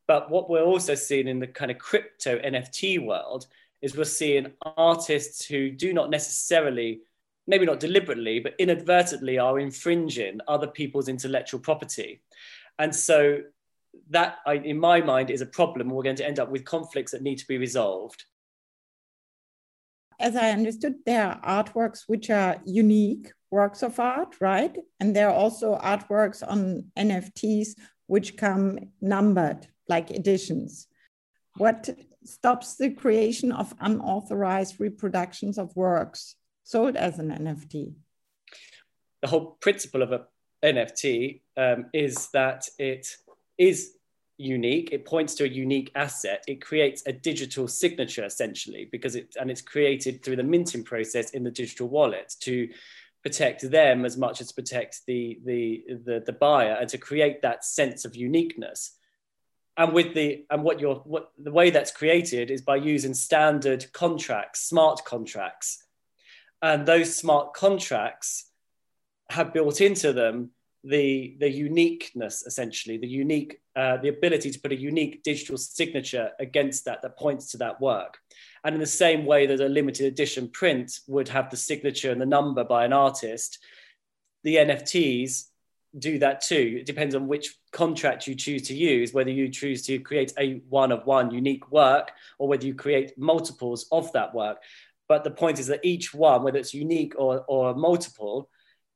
But 0.07 0.31
what 0.31 0.50
we're 0.50 0.63
also 0.63 0.95
seeing 0.95 1.27
in 1.27 1.39
the 1.39 1.48
kind 1.48 1.71
of 1.71 1.77
crypto 1.77 2.39
NFT 2.39 3.05
world 3.05 3.45
is 3.81 3.95
we're 3.95 4.03
seeing 4.03 4.51
artists 4.77 5.45
who 5.45 5.71
do 5.71 5.93
not 5.93 6.09
necessarily 6.09 7.01
maybe 7.47 7.65
not 7.65 7.79
deliberately, 7.79 8.39
but 8.39 8.53
inadvertently 8.59 9.39
are 9.39 9.59
infringing 9.59 10.39
other 10.47 10.67
people's 10.67 11.07
intellectual 11.07 11.59
property. 11.59 12.21
And 12.77 12.95
so 12.95 13.39
that, 14.09 14.38
in 14.47 14.79
my 14.79 15.01
mind, 15.01 15.29
is 15.29 15.41
a 15.41 15.45
problem. 15.45 15.89
We're 15.89 16.03
going 16.03 16.15
to 16.17 16.25
end 16.25 16.39
up 16.39 16.50
with 16.50 16.65
conflicts 16.65 17.11
that 17.11 17.23
need 17.23 17.39
to 17.39 17.47
be 17.47 17.57
resolved. 17.57 18.23
As 20.19 20.35
I 20.35 20.51
understood, 20.51 20.95
there 21.05 21.25
are 21.25 21.63
artworks 21.63 22.03
which 22.07 22.29
are 22.29 22.61
unique 22.63 23.31
works 23.50 23.81
of 23.81 24.00
art, 24.00 24.35
right? 24.39 24.77
And 25.00 25.15
there 25.15 25.27
are 25.29 25.35
also 25.35 25.77
artworks 25.77 26.47
on 26.47 26.91
NFTs 26.97 27.69
which 28.07 28.38
come 28.38 28.79
numbered, 29.01 29.67
like 29.88 30.11
editions. 30.11 30.88
What 31.57 31.89
stops 32.24 32.75
the 32.75 32.92
creation 32.92 33.51
of 33.51 33.74
unauthorized 33.80 34.80
reproductions 34.80 35.58
of 35.58 35.75
works? 35.75 36.36
sold 36.63 36.96
as 36.96 37.20
an 37.20 37.30
NFT? 37.30 37.94
The 39.22 39.28
whole 39.28 39.58
principle 39.62 40.01
of 40.01 40.12
an 40.12 40.22
NFT 40.63 41.42
um, 41.58 41.86
is 41.94 42.30
that 42.30 42.68
it 42.80 43.08
is 43.58 43.94
unique. 44.38 44.90
It 44.92 45.06
points 45.06 45.36
to 45.36 45.44
a 45.44 45.48
unique 45.48 45.92
asset. 45.94 46.44
It 46.48 46.62
creates 46.62 47.04
a 47.06 47.13
digital 47.13 47.68
signature 47.68 48.25
essentially 48.25 48.90
because 48.92 49.16
it 49.16 49.36
and 49.40 49.51
it's 49.51 49.62
created 49.62 50.24
through 50.24 50.38
the 50.38 50.44
minting 50.44 50.84
process 50.84 51.32
in 51.32 51.44
the 51.44 51.51
digital 51.51 51.88
wallet 51.88 52.34
to 52.42 52.70
protect 53.22 53.70
them 53.70 54.04
as 54.04 54.18
much 54.18 54.42
as 54.42 54.51
protect 54.51 55.01
the 55.06 55.40
the 55.46 55.84
the, 56.06 56.24
the 56.25 56.34
buyer 56.34 56.78
and 56.80 56.90
to 56.90 56.98
create 56.98 57.44
that 57.44 57.63
sense 57.63 58.04
of 58.04 58.16
uniqueness 58.16 58.94
and 59.81 59.93
with 59.93 60.13
the 60.13 60.45
and 60.51 60.63
what 60.63 60.79
you're 60.79 60.95
what 60.95 61.31
the 61.39 61.51
way 61.51 61.71
that's 61.71 61.91
created 61.91 62.51
is 62.51 62.61
by 62.61 62.75
using 62.75 63.15
standard 63.15 63.91
contracts 63.93 64.61
smart 64.61 65.03
contracts. 65.05 65.83
And 66.61 66.85
those 66.85 67.15
smart 67.15 67.55
contracts 67.55 68.51
have 69.31 69.53
built 69.53 69.81
into 69.81 70.13
them 70.13 70.51
the 70.83 71.35
the 71.39 71.50
uniqueness 71.50 72.43
essentially 72.45 72.97
the 72.97 73.07
unique 73.07 73.61
uh, 73.75 73.97
the 73.97 74.09
ability 74.09 74.51
to 74.51 74.59
put 74.59 74.71
a 74.71 74.75
unique 74.91 75.23
digital 75.23 75.57
signature 75.57 76.31
against 76.39 76.85
that 76.85 77.01
that 77.01 77.17
points 77.17 77.51
to 77.51 77.57
that 77.57 77.81
work. 77.81 78.19
And 78.63 78.75
in 78.75 78.81
the 78.81 78.85
same 79.05 79.25
way 79.25 79.47
that 79.47 79.59
a 79.59 79.67
limited 79.67 80.05
edition 80.05 80.47
print 80.50 81.00
would 81.07 81.29
have 81.29 81.50
the 81.50 81.57
signature 81.57 82.11
and 82.11 82.21
the 82.21 82.25
number 82.38 82.63
by 82.63 82.85
an 82.85 82.93
artist 82.93 83.57
the 84.43 84.55
nfts 84.57 85.45
do 85.98 86.19
that 86.19 86.41
too 86.41 86.77
it 86.79 86.86
depends 86.86 87.15
on 87.15 87.27
which 87.27 87.55
contract 87.71 88.25
you 88.25 88.33
choose 88.33 88.62
to 88.62 88.74
use 88.74 89.13
whether 89.13 89.29
you 89.29 89.50
choose 89.50 89.86
to 89.86 90.00
create 90.00 90.31
a 90.39 90.62
one 90.69 90.91
of 90.91 91.05
one 91.05 91.31
unique 91.31 91.69
work 91.71 92.12
or 92.39 92.48
whether 92.48 92.65
you 92.65 92.74
create 92.74 93.17
multiples 93.17 93.88
of 93.91 94.12
that 94.13 94.33
work 94.33 94.57
but 95.12 95.25
the 95.25 95.31
point 95.31 95.60
is 95.60 95.67
that 95.67 95.81
each 95.83 96.13
one, 96.13 96.41
whether 96.41 96.57
it's 96.57 96.74
unique 96.74 97.15
or, 97.17 97.43
or 97.50 97.75
multiple, 97.75 98.50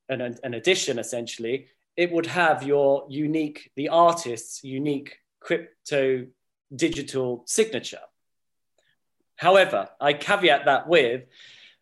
an, 0.08 0.22
an 0.22 0.54
addition 0.54 0.98
essentially, 0.98 1.66
it 1.94 2.10
would 2.10 2.24
have 2.24 2.62
your 2.62 3.04
unique, 3.10 3.70
the 3.76 3.90
artist's 3.90 4.64
unique 4.64 5.18
crypto 5.40 6.26
digital 6.74 7.42
signature. 7.46 8.00
However, 9.36 9.90
I 10.00 10.14
caveat 10.14 10.64
that 10.64 10.88
with 10.88 11.24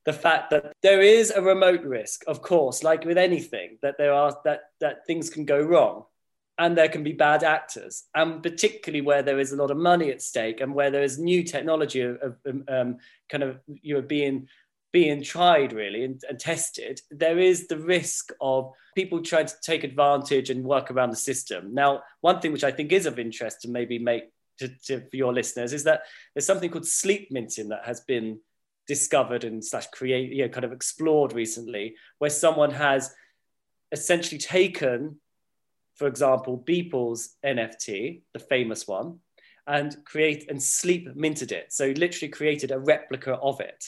the 0.04 0.12
fact 0.12 0.50
that 0.50 0.72
there 0.82 1.00
is 1.00 1.30
a 1.30 1.42
remote 1.42 1.82
risk, 1.82 2.24
of 2.26 2.42
course, 2.42 2.82
like 2.82 3.04
with 3.04 3.18
anything, 3.18 3.78
that 3.82 3.96
there 3.98 4.12
are 4.12 4.36
that 4.44 4.60
that 4.80 5.06
things 5.06 5.30
can 5.30 5.44
go 5.44 5.60
wrong 5.60 6.04
and 6.58 6.76
there 6.76 6.88
can 6.88 7.02
be 7.02 7.12
bad 7.12 7.42
actors, 7.42 8.04
and 8.14 8.42
particularly 8.42 9.00
where 9.00 9.22
there 9.22 9.40
is 9.40 9.52
a 9.52 9.56
lot 9.56 9.70
of 9.70 9.76
money 9.76 10.10
at 10.10 10.22
stake 10.22 10.60
and 10.60 10.74
where 10.74 10.90
there 10.90 11.02
is 11.02 11.18
new 11.18 11.42
technology 11.42 12.00
of, 12.00 12.36
um, 12.48 12.64
um, 12.68 12.96
kind 13.28 13.42
of 13.42 13.58
you 13.66 13.94
know 13.94 14.02
being 14.02 14.48
being 14.92 15.24
tried 15.24 15.72
really 15.72 16.04
and, 16.04 16.22
and, 16.28 16.38
tested, 16.38 17.00
there 17.10 17.40
is 17.40 17.66
the 17.66 17.76
risk 17.76 18.30
of 18.40 18.70
people 18.94 19.20
trying 19.20 19.46
to 19.46 19.54
take 19.60 19.82
advantage 19.82 20.50
and 20.50 20.64
work 20.64 20.88
around 20.88 21.10
the 21.10 21.16
system. 21.16 21.74
Now, 21.74 22.04
one 22.20 22.40
thing 22.40 22.52
which 22.52 22.62
I 22.62 22.70
think 22.70 22.92
is 22.92 23.04
of 23.04 23.18
interest 23.18 23.62
to 23.62 23.68
maybe 23.68 23.98
make 23.98 24.30
to, 24.58 24.68
to, 24.68 25.00
for 25.00 25.16
your 25.16 25.34
listeners 25.34 25.72
is 25.72 25.82
that 25.82 26.02
there's 26.32 26.46
something 26.46 26.70
called 26.70 26.86
sleep 26.86 27.28
minting 27.32 27.70
that 27.70 27.84
has 27.84 28.02
been 28.02 28.38
discovered 28.86 29.44
and 29.44 29.64
slash 29.64 29.86
create, 29.88 30.32
you 30.32 30.42
know, 30.42 30.48
kind 30.48 30.64
of 30.64 30.72
explored 30.72 31.32
recently, 31.32 31.94
where 32.18 32.30
someone 32.30 32.70
has 32.70 33.14
essentially 33.92 34.38
taken 34.38 35.16
for 35.94 36.08
example, 36.08 36.62
Beeple's 36.66 37.36
NFT, 37.44 38.22
the 38.32 38.38
famous 38.38 38.86
one, 38.86 39.20
and 39.66 39.96
create 40.04 40.50
and 40.50 40.62
sleep 40.62 41.14
minted 41.14 41.52
it. 41.52 41.72
So 41.72 41.86
literally 41.96 42.30
created 42.30 42.70
a 42.70 42.78
replica 42.78 43.34
of 43.34 43.60
it. 43.60 43.84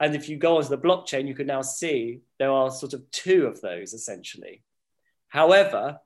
And 0.00 0.14
if 0.14 0.28
you 0.28 0.36
go 0.36 0.56
onto 0.56 0.68
the 0.68 0.78
blockchain, 0.78 1.28
you 1.28 1.34
can 1.34 1.46
now 1.46 1.62
see 1.62 2.20
there 2.38 2.50
are 2.50 2.70
sort 2.70 2.94
of 2.94 3.08
two 3.10 3.46
of 3.46 3.60
those 3.60 3.92
essentially. 3.92 4.62
However, 5.28 6.00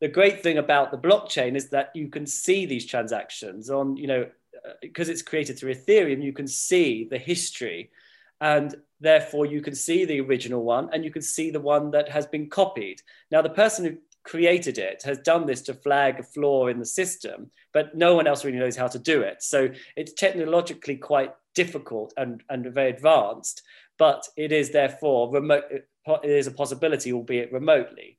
the 0.00 0.08
great 0.08 0.42
thing 0.42 0.58
about 0.58 0.90
the 0.90 0.98
blockchain 0.98 1.56
is 1.56 1.70
that 1.70 1.90
you 1.94 2.08
can 2.08 2.26
see 2.26 2.66
these 2.66 2.86
transactions 2.86 3.70
on, 3.70 3.96
you 3.96 4.06
know, 4.06 4.26
because 4.80 5.08
it's 5.08 5.22
created 5.22 5.58
through 5.58 5.74
Ethereum, 5.74 6.22
you 6.22 6.32
can 6.32 6.48
see 6.48 7.06
the 7.10 7.18
history 7.18 7.90
and 8.40 8.74
therefore 9.00 9.46
you 9.46 9.60
can 9.60 9.74
see 9.74 10.04
the 10.04 10.20
original 10.20 10.62
one 10.62 10.88
and 10.92 11.04
you 11.04 11.10
can 11.10 11.22
see 11.22 11.50
the 11.50 11.60
one 11.60 11.90
that 11.90 12.08
has 12.08 12.26
been 12.26 12.48
copied. 12.48 13.02
Now, 13.30 13.42
the 13.42 13.50
person 13.50 13.84
who 13.84 13.96
created 14.24 14.78
it 14.78 15.02
has 15.04 15.18
done 15.18 15.46
this 15.46 15.62
to 15.62 15.74
flag 15.74 16.20
a 16.20 16.22
flaw 16.22 16.66
in 16.66 16.78
the 16.78 16.84
system, 16.84 17.50
but 17.72 17.96
no 17.96 18.14
one 18.14 18.26
else 18.26 18.44
really 18.44 18.58
knows 18.58 18.76
how 18.76 18.88
to 18.88 18.98
do 18.98 19.22
it. 19.22 19.42
So 19.42 19.70
it's 19.96 20.12
technologically 20.12 20.96
quite 20.96 21.32
difficult 21.54 22.12
and, 22.16 22.42
and 22.50 22.66
very 22.66 22.90
advanced, 22.90 23.62
but 23.98 24.28
it 24.36 24.52
is 24.52 24.70
therefore 24.70 25.32
remote, 25.32 25.64
it 25.70 25.86
is 26.22 26.46
a 26.46 26.52
possibility, 26.52 27.12
albeit 27.12 27.52
remotely. 27.52 28.17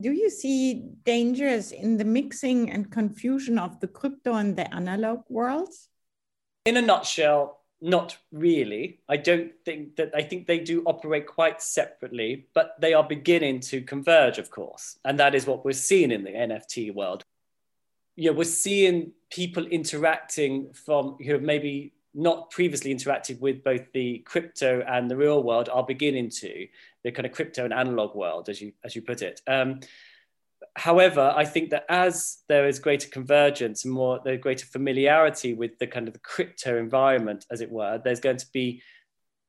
Do 0.00 0.12
you 0.12 0.30
see 0.30 0.84
dangers 1.04 1.72
in 1.72 1.96
the 1.96 2.04
mixing 2.04 2.70
and 2.70 2.88
confusion 2.88 3.58
of 3.58 3.80
the 3.80 3.88
crypto 3.88 4.34
and 4.34 4.54
the 4.54 4.72
analog 4.72 5.24
worlds? 5.28 5.88
In 6.66 6.76
a 6.76 6.82
nutshell, 6.82 7.58
not 7.80 8.16
really. 8.30 9.00
I 9.08 9.16
don't 9.16 9.52
think 9.64 9.96
that 9.96 10.12
I 10.14 10.22
think 10.22 10.46
they 10.46 10.60
do 10.60 10.84
operate 10.86 11.26
quite 11.26 11.60
separately, 11.60 12.46
but 12.54 12.76
they 12.80 12.94
are 12.94 13.02
beginning 13.02 13.58
to 13.60 13.82
converge, 13.82 14.38
of 14.38 14.52
course. 14.52 14.98
And 15.04 15.18
that 15.18 15.34
is 15.34 15.48
what 15.48 15.64
we're 15.64 15.72
seeing 15.72 16.12
in 16.12 16.22
the 16.22 16.30
NFT 16.30 16.94
world. 16.94 17.24
Yeah, 18.14 18.30
we're 18.30 18.44
seeing 18.44 19.12
people 19.30 19.66
interacting 19.66 20.72
from 20.74 21.16
who 21.24 21.32
have 21.32 21.42
maybe 21.42 21.92
not 22.14 22.50
previously 22.50 22.94
interacted 22.94 23.40
with 23.40 23.62
both 23.62 23.82
the 23.92 24.18
crypto 24.20 24.82
and 24.86 25.10
the 25.10 25.16
real 25.16 25.42
world 25.42 25.68
are 25.68 25.84
beginning 25.84 26.30
to 26.30 26.66
the 27.04 27.12
kind 27.12 27.26
of 27.26 27.32
crypto 27.32 27.64
and 27.64 27.72
analog 27.72 28.14
world, 28.14 28.48
as 28.48 28.60
you 28.60 28.72
as 28.84 28.96
you 28.96 29.02
put 29.02 29.22
it. 29.22 29.40
Um, 29.46 29.80
however, 30.74 31.32
I 31.36 31.44
think 31.44 31.70
that 31.70 31.84
as 31.88 32.38
there 32.48 32.66
is 32.66 32.78
greater 32.78 33.08
convergence 33.08 33.84
and 33.84 33.92
more 33.92 34.20
the 34.24 34.36
greater 34.36 34.66
familiarity 34.66 35.54
with 35.54 35.78
the 35.78 35.86
kind 35.86 36.08
of 36.08 36.14
the 36.14 36.20
crypto 36.20 36.78
environment, 36.78 37.44
as 37.50 37.60
it 37.60 37.70
were, 37.70 38.00
there's 38.02 38.20
going 38.20 38.38
to 38.38 38.52
be 38.52 38.82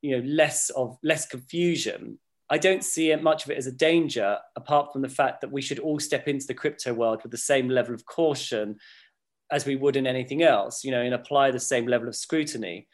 you 0.01 0.17
know 0.17 0.27
less 0.27 0.69
of 0.71 0.97
less 1.03 1.25
confusion. 1.25 2.19
I 2.51 2.57
don't 2.57 2.83
see 2.83 3.11
it, 3.11 3.21
much 3.21 3.45
of 3.45 3.51
it 3.51 3.59
as 3.59 3.67
a 3.67 3.71
danger, 3.71 4.39
apart 4.55 4.91
from 4.91 5.03
the 5.03 5.09
fact 5.09 5.41
that 5.41 5.51
we 5.51 5.61
should 5.61 5.77
all 5.77 5.99
step 5.99 6.27
into 6.27 6.47
the 6.47 6.55
crypto 6.55 6.93
world 6.93 7.21
with 7.21 7.31
the 7.31 7.37
same 7.37 7.69
level 7.69 7.93
of 7.93 8.05
caution 8.07 8.77
as 9.51 9.65
we 9.65 9.75
would 9.75 9.95
in 9.95 10.07
anything 10.07 10.43
else, 10.43 10.83
you 10.83 10.91
know, 10.91 11.01
and 11.01 11.13
apply 11.13 11.51
the 11.51 11.59
same 11.59 11.87
level 11.87 12.07
of 12.07 12.15
scrutiny. 12.15 12.87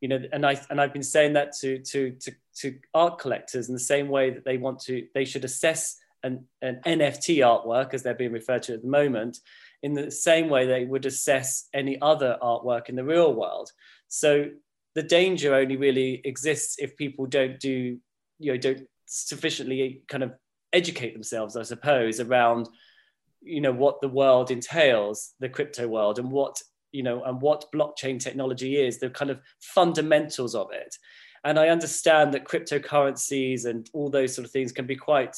You 0.00 0.08
know, 0.08 0.20
and 0.32 0.44
I 0.44 0.60
and 0.68 0.80
I've 0.80 0.92
been 0.92 1.02
saying 1.02 1.34
that 1.34 1.52
to 1.60 1.78
to 1.78 2.10
to, 2.10 2.32
to 2.56 2.78
art 2.94 3.18
collectors 3.18 3.68
in 3.68 3.74
the 3.74 3.80
same 3.80 4.08
way 4.08 4.30
that 4.30 4.44
they 4.44 4.58
want 4.58 4.80
to 4.80 5.06
they 5.14 5.24
should 5.24 5.44
assess 5.44 5.98
an, 6.22 6.44
an 6.60 6.80
NFT 6.86 7.38
artwork, 7.38 7.94
as 7.94 8.02
they're 8.02 8.14
being 8.14 8.32
referred 8.32 8.62
to 8.64 8.74
at 8.74 8.82
the 8.82 8.88
moment, 8.88 9.38
in 9.82 9.94
the 9.94 10.10
same 10.10 10.48
way 10.48 10.66
they 10.66 10.84
would 10.84 11.06
assess 11.06 11.68
any 11.74 12.00
other 12.00 12.38
artwork 12.42 12.88
in 12.88 12.96
the 12.96 13.04
real 13.04 13.34
world. 13.34 13.70
So 14.08 14.50
the 14.94 15.02
danger 15.02 15.54
only 15.54 15.76
really 15.76 16.20
exists 16.24 16.76
if 16.78 16.96
people 16.96 17.26
don't 17.26 17.58
do, 17.58 17.98
you 18.38 18.52
know, 18.52 18.58
don't 18.58 18.86
sufficiently 19.06 20.02
kind 20.08 20.22
of 20.22 20.32
educate 20.72 21.12
themselves, 21.12 21.56
I 21.56 21.62
suppose, 21.62 22.20
around, 22.20 22.68
you 23.42 23.60
know, 23.60 23.72
what 23.72 24.00
the 24.00 24.08
world 24.08 24.50
entails, 24.50 25.34
the 25.40 25.48
crypto 25.48 25.88
world, 25.88 26.18
and 26.18 26.30
what, 26.30 26.60
you 26.92 27.02
know, 27.02 27.22
and 27.24 27.40
what 27.40 27.70
blockchain 27.72 28.18
technology 28.20 28.76
is, 28.76 28.98
the 28.98 29.10
kind 29.10 29.30
of 29.30 29.40
fundamentals 29.60 30.54
of 30.54 30.70
it. 30.72 30.96
And 31.44 31.58
I 31.58 31.68
understand 31.68 32.34
that 32.34 32.44
cryptocurrencies 32.44 33.64
and 33.64 33.88
all 33.92 34.10
those 34.10 34.34
sort 34.34 34.44
of 34.44 34.52
things 34.52 34.72
can 34.72 34.86
be 34.86 34.96
quite 34.96 35.36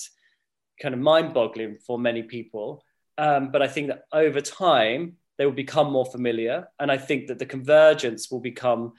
kind 0.81 0.95
of 0.95 1.01
mind-boggling 1.01 1.79
for 1.87 1.99
many 1.99 2.23
people. 2.23 2.85
Um, 3.17 3.51
but 3.51 3.63
I 3.63 3.69
think 3.69 3.89
that 3.89 4.05
over 4.13 4.41
time 4.41 5.17
they 5.39 5.47
will 5.47 5.53
become 5.53 5.91
more 5.91 6.07
familiar, 6.07 6.69
and 6.79 6.91
I 6.91 6.99
think 6.99 7.29
that 7.29 7.39
the 7.39 7.47
convergence 7.47 8.31
will 8.31 8.41
become 8.41 8.93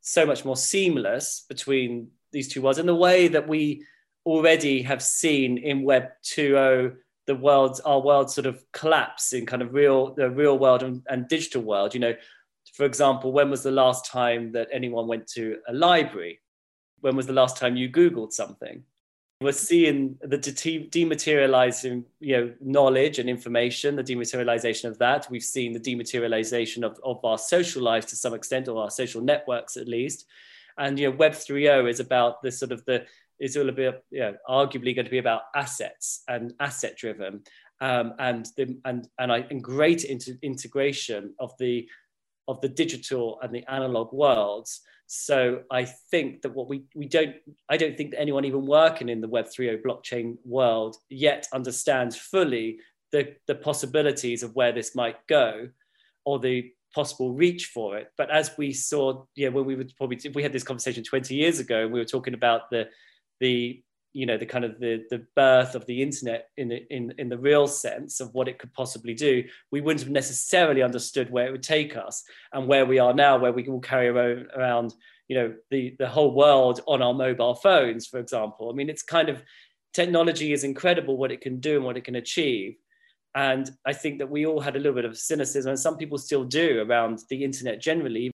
so 0.00 0.26
much 0.26 0.44
more 0.44 0.56
seamless 0.56 1.44
between 1.48 2.08
these 2.32 2.48
two 2.48 2.62
worlds 2.62 2.78
in 2.78 2.86
the 2.86 2.94
way 2.94 3.28
that 3.28 3.48
we 3.48 3.84
already 4.24 4.82
have 4.82 5.02
seen 5.02 5.58
in 5.58 5.82
Web 5.82 6.08
2.0 6.24 6.96
the 7.26 7.34
world's 7.34 7.80
our 7.80 8.00
world 8.00 8.30
sort 8.30 8.46
of 8.46 8.64
collapse 8.72 9.32
in 9.32 9.46
kind 9.46 9.62
of 9.62 9.72
real 9.72 10.14
the 10.14 10.30
real 10.30 10.58
world 10.58 10.82
and, 10.82 11.02
and 11.08 11.28
digital 11.28 11.62
world. 11.62 11.94
You 11.94 12.00
know, 12.00 12.14
for 12.74 12.84
example, 12.84 13.32
when 13.32 13.50
was 13.50 13.62
the 13.62 13.70
last 13.70 14.06
time 14.06 14.52
that 14.52 14.68
anyone 14.72 15.06
went 15.06 15.26
to 15.28 15.58
a 15.68 15.72
library? 15.72 16.40
When 17.00 17.16
was 17.16 17.26
the 17.26 17.32
last 17.32 17.56
time 17.56 17.76
you 17.76 17.88
Googled 17.88 18.32
something? 18.32 18.84
we're 19.42 19.52
seeing 19.52 20.16
the 20.22 20.38
de- 20.38 20.88
dematerializing 20.88 22.04
you 22.20 22.36
know 22.36 22.52
knowledge 22.60 23.18
and 23.18 23.28
information 23.28 23.96
the 23.96 24.04
dematerialization 24.04 24.84
of 24.84 24.98
that 24.98 25.26
we've 25.30 25.42
seen 25.42 25.72
the 25.72 25.80
dematerialization 25.80 26.84
of, 26.84 26.98
of 27.04 27.22
our 27.24 27.38
social 27.38 27.82
lives 27.82 28.06
to 28.06 28.16
some 28.16 28.34
extent 28.34 28.68
or 28.68 28.82
our 28.82 28.90
social 28.90 29.20
networks 29.20 29.76
at 29.76 29.88
least 29.88 30.26
and 30.78 30.98
you 30.98 31.10
know 31.10 31.16
web 31.16 31.32
3.0 31.32 31.90
is 31.90 32.00
about 32.00 32.42
the 32.42 32.50
sort 32.50 32.72
of 32.72 32.84
the 32.84 33.04
is 33.42 33.56
all 33.56 33.68
about 33.68 33.96
you 34.10 34.20
know 34.20 34.34
arguably 34.48 34.94
going 34.94 35.04
to 35.04 35.10
be 35.10 35.18
about 35.18 35.42
assets 35.54 36.22
and 36.28 36.54
asset 36.60 36.96
driven 36.96 37.42
um, 37.80 38.14
and 38.18 38.48
the 38.56 38.78
and 38.84 39.08
and 39.18 39.32
I 39.32 39.38
and 39.50 39.62
great 39.62 40.04
inter- 40.04 40.38
integration 40.42 41.34
of 41.38 41.52
the 41.58 41.86
of 42.48 42.60
the 42.60 42.68
digital 42.68 43.38
and 43.42 43.54
the 43.54 43.64
analog 43.68 44.12
worlds 44.12 44.80
so 45.14 45.60
I 45.70 45.84
think 45.84 46.40
that 46.40 46.54
what 46.54 46.70
we, 46.70 46.84
we 46.94 47.06
don't, 47.06 47.36
I 47.68 47.76
don't 47.76 47.98
think 47.98 48.12
that 48.12 48.20
anyone 48.20 48.46
even 48.46 48.64
working 48.64 49.10
in 49.10 49.20
the 49.20 49.28
Web 49.28 49.44
3.0 49.44 49.82
blockchain 49.82 50.38
world 50.42 50.96
yet 51.10 51.46
understands 51.52 52.16
fully 52.16 52.78
the, 53.10 53.34
the 53.46 53.54
possibilities 53.54 54.42
of 54.42 54.54
where 54.54 54.72
this 54.72 54.94
might 54.94 55.16
go 55.26 55.68
or 56.24 56.38
the 56.38 56.72
possible 56.94 57.34
reach 57.34 57.66
for 57.66 57.98
it. 57.98 58.10
But 58.16 58.30
as 58.30 58.56
we 58.56 58.72
saw, 58.72 59.24
yeah, 59.36 59.48
when 59.48 59.66
we 59.66 59.74
would 59.74 59.92
probably, 59.98 60.18
if 60.24 60.34
we 60.34 60.42
had 60.42 60.54
this 60.54 60.64
conversation 60.64 61.04
20 61.04 61.34
years 61.34 61.58
ago 61.58 61.86
we 61.86 61.98
were 61.98 62.06
talking 62.06 62.32
about 62.32 62.70
the, 62.70 62.88
the, 63.42 63.82
you 64.14 64.24
know, 64.24 64.38
the 64.38 64.46
kind 64.46 64.64
of 64.64 64.78
the, 64.80 65.04
the 65.10 65.26
birth 65.36 65.74
of 65.74 65.84
the 65.84 66.00
internet 66.00 66.48
in 66.56 66.68
the, 66.68 66.86
in, 66.94 67.12
in 67.18 67.28
the 67.28 67.36
real 67.36 67.66
sense 67.66 68.20
of 68.20 68.32
what 68.32 68.48
it 68.48 68.58
could 68.58 68.72
possibly 68.72 69.12
do, 69.12 69.44
we 69.70 69.82
wouldn't 69.82 70.02
have 70.02 70.10
necessarily 70.10 70.82
understood 70.82 71.30
where 71.30 71.46
it 71.48 71.52
would 71.52 71.62
take 71.62 71.96
us 71.96 72.22
and 72.52 72.68
where 72.68 72.86
we 72.86 72.98
are 72.98 73.12
now, 73.12 73.38
where 73.38 73.52
we 73.52 73.62
can 73.62 73.72
all 73.74 73.80
carry 73.80 74.08
around 74.08 74.94
you 75.28 75.38
know 75.38 75.54
the 75.70 75.96
the 75.98 76.08
whole 76.08 76.34
world 76.34 76.80
on 76.86 77.00
our 77.00 77.14
mobile 77.14 77.54
phones 77.54 78.06
for 78.06 78.18
example. 78.18 78.68
I 78.70 78.74
mean 78.74 78.90
it's 78.90 79.02
kind 79.02 79.30
of 79.30 79.42
technology 79.94 80.52
is 80.52 80.64
incredible 80.64 81.16
what 81.16 81.32
it 81.32 81.40
can 81.40 81.58
do 81.58 81.76
and 81.76 81.84
what 81.84 81.96
it 81.96 82.04
can 82.04 82.16
achieve. 82.16 82.76
And 83.34 83.70
i 83.86 83.94
think 83.94 84.18
that 84.18 84.30
we 84.30 84.44
all 84.44 84.60
had 84.60 84.76
a 84.76 84.78
little 84.78 84.94
bit 84.94 85.06
of 85.06 85.16
cynicism 85.16 85.70
and 85.70 85.78
some 85.78 85.96
people 85.96 86.18
still 86.18 86.44
do 86.44 86.84
around 86.86 87.20
the 87.30 87.44
internet 87.44 87.80
generally 87.80 88.31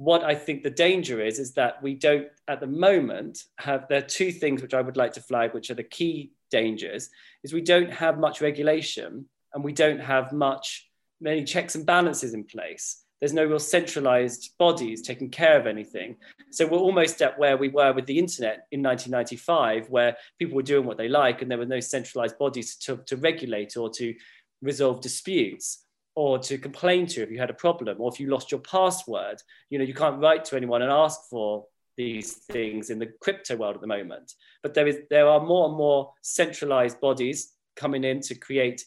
what 0.00 0.24
i 0.24 0.34
think 0.34 0.62
the 0.62 0.70
danger 0.70 1.20
is 1.20 1.38
is 1.38 1.52
that 1.52 1.82
we 1.82 1.94
don't 1.94 2.28
at 2.48 2.58
the 2.58 2.66
moment 2.66 3.44
have 3.58 3.86
there 3.88 3.98
are 3.98 4.14
two 4.18 4.32
things 4.32 4.62
which 4.62 4.72
i 4.72 4.80
would 4.80 4.96
like 4.96 5.12
to 5.12 5.20
flag 5.20 5.52
which 5.52 5.68
are 5.68 5.74
the 5.74 5.82
key 5.82 6.32
dangers 6.50 7.10
is 7.44 7.52
we 7.52 7.60
don't 7.60 7.92
have 7.92 8.18
much 8.18 8.40
regulation 8.40 9.26
and 9.52 9.62
we 9.62 9.74
don't 9.74 10.00
have 10.00 10.32
much 10.32 10.88
many 11.20 11.44
checks 11.44 11.74
and 11.74 11.84
balances 11.84 12.32
in 12.32 12.44
place 12.44 13.04
there's 13.20 13.34
no 13.34 13.44
real 13.44 13.58
centralized 13.58 14.56
bodies 14.56 15.02
taking 15.02 15.28
care 15.28 15.60
of 15.60 15.66
anything. 15.66 16.16
So 16.52 16.66
we're 16.66 16.78
almost 16.78 17.20
at 17.20 17.38
where 17.38 17.58
we 17.58 17.68
were 17.68 17.92
with 17.92 18.06
the 18.06 18.18
internet 18.18 18.66
in 18.72 18.82
1995, 18.82 19.90
where 19.90 20.16
people 20.38 20.56
were 20.56 20.62
doing 20.62 20.86
what 20.86 20.96
they 20.96 21.08
like 21.08 21.42
and 21.42 21.50
there 21.50 21.58
were 21.58 21.66
no 21.66 21.80
centralized 21.80 22.38
bodies 22.38 22.76
to, 22.76 22.96
to 23.04 23.18
regulate 23.18 23.76
or 23.76 23.90
to 23.90 24.14
resolve 24.62 25.02
disputes 25.02 25.84
or 26.20 26.38
to 26.38 26.58
complain 26.58 27.06
to 27.06 27.22
if 27.22 27.30
you 27.30 27.38
had 27.38 27.50
a 27.50 27.54
problem 27.54 28.00
or 28.00 28.10
if 28.12 28.20
you 28.20 28.28
lost 28.28 28.50
your 28.50 28.60
password. 28.60 29.42
You 29.70 29.78
know, 29.78 29.84
you 29.84 29.94
can't 29.94 30.20
write 30.20 30.44
to 30.46 30.56
anyone 30.56 30.82
and 30.82 30.92
ask 30.92 31.18
for 31.30 31.66
these 31.96 32.32
things 32.32 32.90
in 32.90 32.98
the 32.98 33.12
crypto 33.20 33.56
world 33.56 33.76
at 33.76 33.80
the 33.80 33.86
moment. 33.86 34.34
But 34.62 34.74
there 34.74 34.86
is 34.86 34.98
there 35.08 35.28
are 35.28 35.40
more 35.40 35.68
and 35.68 35.76
more 35.76 36.12
centralized 36.22 37.00
bodies 37.00 37.52
coming 37.76 38.04
in 38.04 38.20
to 38.20 38.34
create 38.34 38.84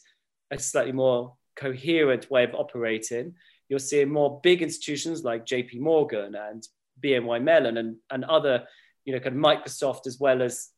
a 0.50 0.58
slightly 0.58 0.92
more 0.92 1.34
coherent 1.56 2.30
way 2.30 2.44
of 2.44 2.54
operating 2.54 3.34
you're 3.68 3.78
seeing 3.78 4.10
more 4.10 4.40
big 4.42 4.62
institutions 4.62 5.24
like 5.24 5.46
JP 5.46 5.80
Morgan 5.80 6.34
and 6.34 6.66
BNY 7.02 7.42
Mellon 7.42 7.76
and, 7.78 7.96
and 8.10 8.24
other, 8.24 8.64
you 9.04 9.12
know, 9.12 9.20
kind 9.20 9.36
of 9.36 9.42
Microsoft 9.42 10.06
as 10.06 10.18
well 10.20 10.42
as, 10.42 10.68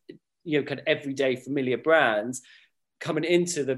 you 0.45 0.59
know, 0.59 0.65
kind 0.65 0.81
of 0.81 0.87
everyday 0.87 1.37
familiar 1.37 1.79
brands 1.79 2.43
coming 3.01 3.25
into 3.25 3.65
the 3.65 3.75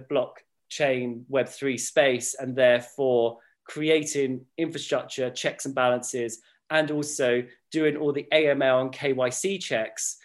blockchain 0.69 1.25
Web3 1.31 1.79
space 1.79 2.35
and 2.35 2.57
therefore 2.57 3.39
creating 3.65 4.45
infrastructure, 4.57 5.31
checks 5.31 5.67
and 5.67 5.75
balances, 5.75 6.41
and 6.71 6.91
also 6.91 7.43
doing 7.71 7.97
all 7.97 8.13
the 8.13 8.27
AML 8.33 8.83
and 8.83 8.93
KYC 8.93 9.61
checks 9.61 10.17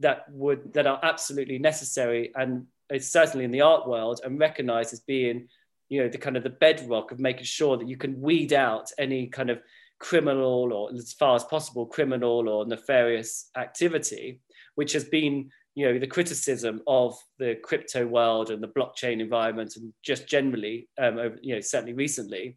that 0.00 0.24
would 0.30 0.74
that 0.74 0.86
are 0.86 1.00
absolutely 1.02 1.58
necessary 1.58 2.30
and 2.34 2.66
it's 2.90 3.08
certainly 3.08 3.46
in 3.46 3.50
the 3.50 3.62
art 3.62 3.88
world 3.88 4.20
and 4.22 4.38
recognized 4.38 4.92
as 4.92 5.00
being 5.00 5.48
you 5.88 6.02
know 6.02 6.08
the 6.08 6.18
kind 6.18 6.36
of 6.36 6.42
the 6.42 6.50
bedrock 6.50 7.12
of 7.12 7.18
making 7.18 7.44
sure 7.44 7.78
that 7.78 7.88
you 7.88 7.96
can 7.96 8.20
weed 8.20 8.52
out 8.52 8.90
any 8.98 9.26
kind 9.26 9.48
of 9.48 9.58
criminal 9.98 10.70
or 10.70 10.92
as 10.92 11.14
far 11.14 11.34
as 11.34 11.44
possible 11.44 11.86
criminal 11.86 12.46
or 12.46 12.66
nefarious 12.66 13.48
activity 13.56 14.38
which 14.74 14.92
has 14.92 15.04
been 15.04 15.50
you 15.76 15.86
know 15.86 15.98
the 15.98 16.06
criticism 16.06 16.80
of 16.88 17.16
the 17.38 17.54
crypto 17.62 18.04
world 18.06 18.50
and 18.50 18.60
the 18.62 18.68
blockchain 18.68 19.20
environment 19.20 19.76
and 19.76 19.92
just 20.02 20.26
generally 20.26 20.88
um, 20.98 21.18
over, 21.18 21.36
you 21.42 21.54
know 21.54 21.60
certainly 21.60 21.92
recently 21.92 22.56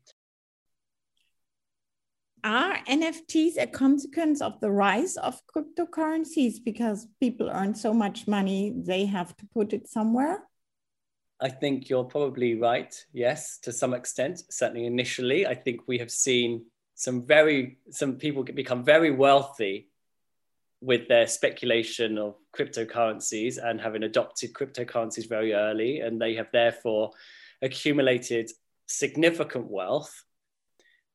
are 2.43 2.77
nfts 2.85 3.61
a 3.61 3.67
consequence 3.67 4.41
of 4.41 4.59
the 4.61 4.71
rise 4.71 5.17
of 5.17 5.39
cryptocurrencies 5.53 6.55
because 6.63 7.07
people 7.19 7.49
earn 7.53 7.75
so 7.75 7.93
much 7.93 8.27
money 8.27 8.73
they 8.75 9.05
have 9.05 9.35
to 9.37 9.45
put 9.53 9.73
it 9.73 9.87
somewhere 9.87 10.43
I 11.41 11.47
think 11.47 11.87
you're 11.87 12.03
probably 12.03 12.55
right. 12.55 12.93
Yes, 13.13 13.59
to 13.59 13.71
some 13.71 13.93
extent. 13.93 14.41
Certainly, 14.49 14.85
initially, 14.85 15.47
I 15.47 15.55
think 15.55 15.87
we 15.87 15.97
have 15.99 16.11
seen 16.11 16.65
some 16.95 17.25
very 17.25 17.77
some 17.91 18.17
people 18.17 18.43
become 18.43 18.83
very 18.83 19.11
wealthy 19.11 19.88
with 20.81 21.07
their 21.07 21.27
speculation 21.27 22.17
of 22.17 22.35
cryptocurrencies 22.57 23.57
and 23.61 23.81
having 23.81 24.03
adopted 24.03 24.53
cryptocurrencies 24.53 25.27
very 25.27 25.53
early, 25.53 25.99
and 25.99 26.21
they 26.21 26.35
have 26.35 26.47
therefore 26.53 27.11
accumulated 27.61 28.49
significant 28.87 29.65
wealth. 29.69 30.23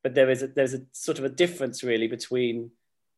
But 0.03 0.13
there 0.13 0.29
is 0.29 0.43
a, 0.43 0.47
there's 0.47 0.75
a 0.75 0.81
sort 0.91 1.17
of 1.17 1.25
a 1.25 1.29
difference 1.29 1.83
really 1.83 2.07
between 2.07 2.71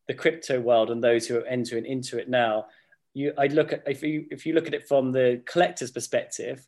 the 0.08 0.14
crypto 0.14 0.60
world 0.62 0.90
and 0.90 1.04
those 1.04 1.28
who 1.28 1.38
are 1.38 1.46
entering 1.46 1.86
into 1.86 2.18
it 2.18 2.30
now. 2.30 2.68
You, 3.14 3.34
I 3.38 3.48
look 3.48 3.74
at 3.74 3.84
if 3.86 4.02
you 4.02 4.26
if 4.32 4.46
you 4.46 4.54
look 4.54 4.68
at 4.68 4.74
it 4.74 4.88
from 4.88 5.12
the 5.12 5.42
collector's 5.46 5.92
perspective, 5.92 6.66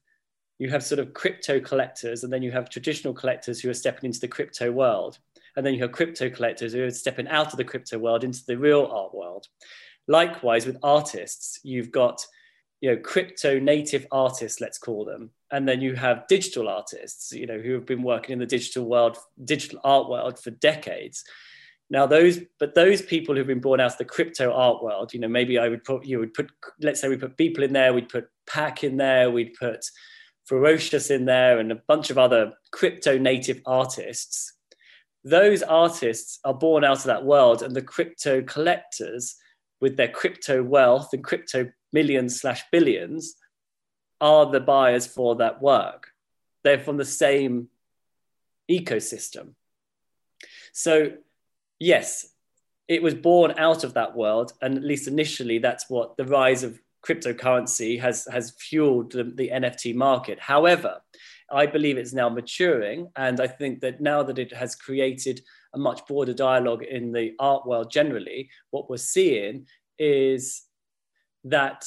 you 0.58 0.70
have 0.70 0.84
sort 0.84 1.00
of 1.00 1.14
crypto 1.14 1.62
collectors, 1.62 2.24
and 2.24 2.34
then 2.34 2.44
you 2.44 2.52
have 2.52 2.70
traditional 2.70 3.14
collectors 3.14 3.62
who 3.62 3.70
are 3.70 3.74
stepping 3.74 4.08
into 4.08 4.20
the 4.20 4.28
crypto 4.28 4.72
world. 4.72 5.20
And 5.60 5.66
then 5.66 5.74
you 5.74 5.82
have 5.82 5.92
crypto 5.92 6.30
collectors 6.30 6.72
who 6.72 6.86
are 6.86 6.90
stepping 6.90 7.28
out 7.28 7.52
of 7.52 7.58
the 7.58 7.66
crypto 7.66 8.00
world 8.00 8.24
into 8.24 8.46
the 8.48 8.58
real 8.58 8.86
art 8.86 9.14
world. 9.14 9.48
Likewise, 10.08 10.66
with 10.66 10.78
artists, 10.82 11.60
you've 11.64 11.92
got 11.92 12.26
you 12.80 12.90
know 12.90 13.02
crypto 13.02 13.60
native 13.60 14.08
artists 14.10 14.62
let's 14.62 14.78
call 14.78 15.04
them 15.04 15.32
and 15.52 15.68
then 15.68 15.82
you 15.82 15.96
have 15.96 16.26
digital 16.30 16.70
artists 16.70 17.34
you 17.34 17.46
know 17.46 17.60
who 17.60 17.74
have 17.74 17.86
been 17.86 18.04
working 18.04 18.32
in 18.32 18.40
the 18.40 18.46
digital 18.46 18.86
world 18.86 19.18
digital 19.44 19.82
art 19.84 20.08
world 20.08 20.40
for 20.40 20.52
decades 20.52 21.26
now 21.90 22.06
those 22.06 22.40
but 22.58 22.76
those 22.76 23.02
people 23.02 23.36
who've 23.36 23.46
been 23.46 23.60
born 23.60 23.82
out 23.82 23.92
of 23.92 23.98
the 23.98 24.06
crypto 24.06 24.54
art 24.54 24.82
world 24.82 25.14
you 25.14 25.20
know 25.20 25.28
maybe 25.28 25.60
i 25.60 25.68
would 25.68 25.84
put 25.84 26.06
you 26.06 26.20
would 26.20 26.34
put 26.34 26.50
let's 26.80 27.02
say 27.02 27.10
we 27.10 27.18
put 27.18 27.36
Beeple 27.36 27.64
in 27.64 27.74
there 27.74 27.94
we'd 27.94 28.08
put 28.08 28.30
Pak 28.48 28.86
in 28.86 28.96
there 28.96 29.30
we'd 29.30 29.56
put 29.56 29.84
Fewocious 30.50 31.12
in 31.12 31.26
there 31.26 31.60
and 31.60 31.70
a 31.70 31.82
bunch 31.88 32.10
of 32.12 32.18
other 32.18 32.54
crypto 32.72 33.18
native 33.18 33.62
artists 33.66 34.54
those 35.24 35.64
artists 35.64 36.40
are 36.44 36.54
born 36.54 36.84
out 36.84 37.00
of 37.00 37.06
that 37.06 37.26
world 37.26 37.62
and 37.62 37.76
the 37.76 37.82
crypto 37.82 38.42
collectors 38.42 39.36
with 39.82 39.98
their 39.98 40.08
crypto 40.08 40.64
wealth 40.64 41.10
and 41.14 41.24
crypto 41.24 41.72
millions 41.92 42.40
slash 42.40 42.64
billions 42.72 43.36
are 44.22 44.52
the 44.52 44.60
buyers 44.60 45.08
for 45.08 45.36
that 45.38 45.62
work. 45.62 46.12
They're 46.64 46.80
from 46.80 46.98
the 46.98 47.06
same 47.06 47.70
ecosystem. 48.70 49.54
So, 50.74 51.14
yes, 51.80 52.28
it 52.88 53.02
was 53.02 53.16
born 53.16 53.54
out 53.58 53.84
of 53.84 53.94
that 53.94 54.16
world. 54.16 54.54
And 54.62 54.78
at 54.78 54.84
least 54.84 55.08
initially, 55.08 55.60
that's 55.60 55.90
what 55.90 56.18
the 56.18 56.26
rise 56.26 56.64
of 56.64 56.80
cryptocurrency 57.06 58.00
has, 58.02 58.28
has 58.32 58.52
fueled 58.52 59.12
the, 59.12 59.24
the 59.24 59.50
NFT 59.50 59.96
market. 59.96 60.40
However, 60.40 61.02
I 61.52 61.66
believe 61.66 61.98
it's 61.98 62.14
now 62.14 62.30
maturing. 62.30 63.10
And 63.16 63.40
I 63.40 63.48
think 63.48 63.82
that 63.82 64.02
now 64.02 64.24
that 64.24 64.40
it 64.40 64.54
has 64.54 64.76
created 64.76 65.42
a 65.74 65.78
much 65.78 66.06
broader 66.08 66.34
dialogue 66.34 66.84
in 66.84 67.12
the 67.12 67.34
art 67.40 67.66
world 67.66 67.92
generally, 67.92 68.50
what 68.72 68.90
we're 68.90 68.98
seeing 68.98 69.68
is 69.98 70.64
that 71.44 71.86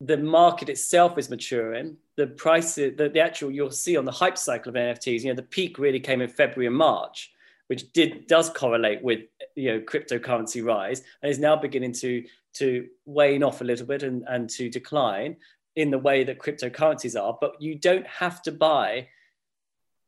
the 0.00 0.16
market 0.16 0.68
itself 0.68 1.18
is 1.18 1.30
maturing. 1.30 1.96
The 2.16 2.28
price, 2.28 2.76
the, 2.76 2.90
the 2.90 3.20
actual, 3.20 3.50
you'll 3.50 3.70
see 3.70 3.96
on 3.96 4.04
the 4.04 4.12
hype 4.12 4.38
cycle 4.38 4.70
of 4.70 4.76
NFTs, 4.76 5.22
you 5.22 5.28
know, 5.28 5.34
the 5.34 5.42
peak 5.42 5.78
really 5.78 6.00
came 6.00 6.20
in 6.20 6.28
February 6.28 6.66
and 6.66 6.76
March, 6.76 7.32
which 7.68 7.92
did 7.92 8.26
does 8.26 8.50
correlate 8.50 9.02
with 9.02 9.20
you 9.54 9.72
know 9.72 9.80
cryptocurrency 9.80 10.64
rise 10.64 11.02
and 11.22 11.30
is 11.30 11.38
now 11.38 11.54
beginning 11.54 11.92
to 11.92 12.24
to 12.54 12.86
wane 13.04 13.42
off 13.42 13.60
a 13.60 13.64
little 13.64 13.86
bit 13.86 14.02
and, 14.02 14.24
and 14.28 14.50
to 14.50 14.68
decline 14.68 15.36
in 15.78 15.92
the 15.92 15.98
way 15.98 16.24
that 16.24 16.40
cryptocurrencies 16.40 17.18
are. 17.18 17.38
But 17.40 17.62
you 17.62 17.76
don't 17.76 18.06
have 18.08 18.42
to 18.42 18.50
buy 18.50 19.06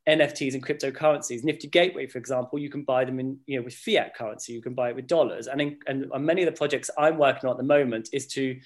NFTs 0.08 0.54
and 0.54 0.66
cryptocurrencies. 0.66 1.44
Nifty 1.44 1.68
Gateway, 1.68 2.08
for 2.08 2.18
example, 2.18 2.58
you 2.58 2.68
can 2.68 2.82
buy 2.82 3.04
them 3.04 3.20
in 3.20 3.38
you 3.46 3.56
know 3.56 3.64
with 3.64 3.74
fiat 3.74 4.16
currency. 4.16 4.52
You 4.52 4.60
can 4.60 4.74
buy 4.74 4.90
it 4.90 4.96
with 4.96 5.06
dollars. 5.06 5.46
And 5.46 5.60
in, 5.60 5.78
and 5.86 6.10
many 6.26 6.42
of 6.42 6.46
the 6.46 6.58
projects 6.58 6.90
I'm 6.98 7.18
working 7.18 7.48
on 7.48 7.54
at 7.54 7.56
the 7.56 7.62
moment 7.78 8.08
is 8.12 8.26
to 8.28 8.58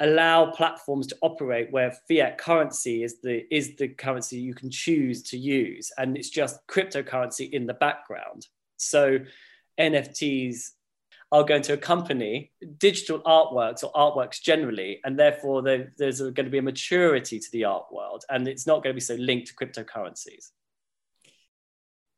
allow 0.00 0.50
platforms 0.50 1.06
to 1.06 1.16
operate 1.22 1.70
where 1.70 1.96
fiat 2.08 2.36
currency 2.36 3.04
is 3.04 3.20
the 3.20 3.46
is 3.54 3.76
the 3.76 3.86
currency 3.86 4.36
you 4.36 4.54
can 4.54 4.72
choose 4.72 5.22
to 5.30 5.38
use, 5.38 5.92
and 5.98 6.16
it's 6.16 6.30
just 6.30 6.66
cryptocurrency 6.66 7.48
in 7.52 7.64
the 7.66 7.74
background. 7.74 8.48
So 8.76 9.20
NFTs 9.78 10.70
are 11.34 11.42
going 11.42 11.62
to 11.62 11.72
accompany 11.72 12.52
digital 12.78 13.18
artworks 13.22 13.82
or 13.82 13.90
artworks 13.92 14.40
generally, 14.40 15.00
and 15.04 15.18
therefore 15.18 15.62
there's 15.62 16.20
going 16.20 16.46
to 16.50 16.56
be 16.56 16.58
a 16.58 16.62
maturity 16.62 17.40
to 17.40 17.50
the 17.50 17.64
art 17.64 17.86
world, 17.90 18.22
and 18.30 18.46
it's 18.46 18.68
not 18.68 18.84
going 18.84 18.92
to 18.92 18.94
be 18.94 19.00
so 19.00 19.16
linked 19.16 19.48
to 19.48 19.54
cryptocurrencies. 19.54 20.52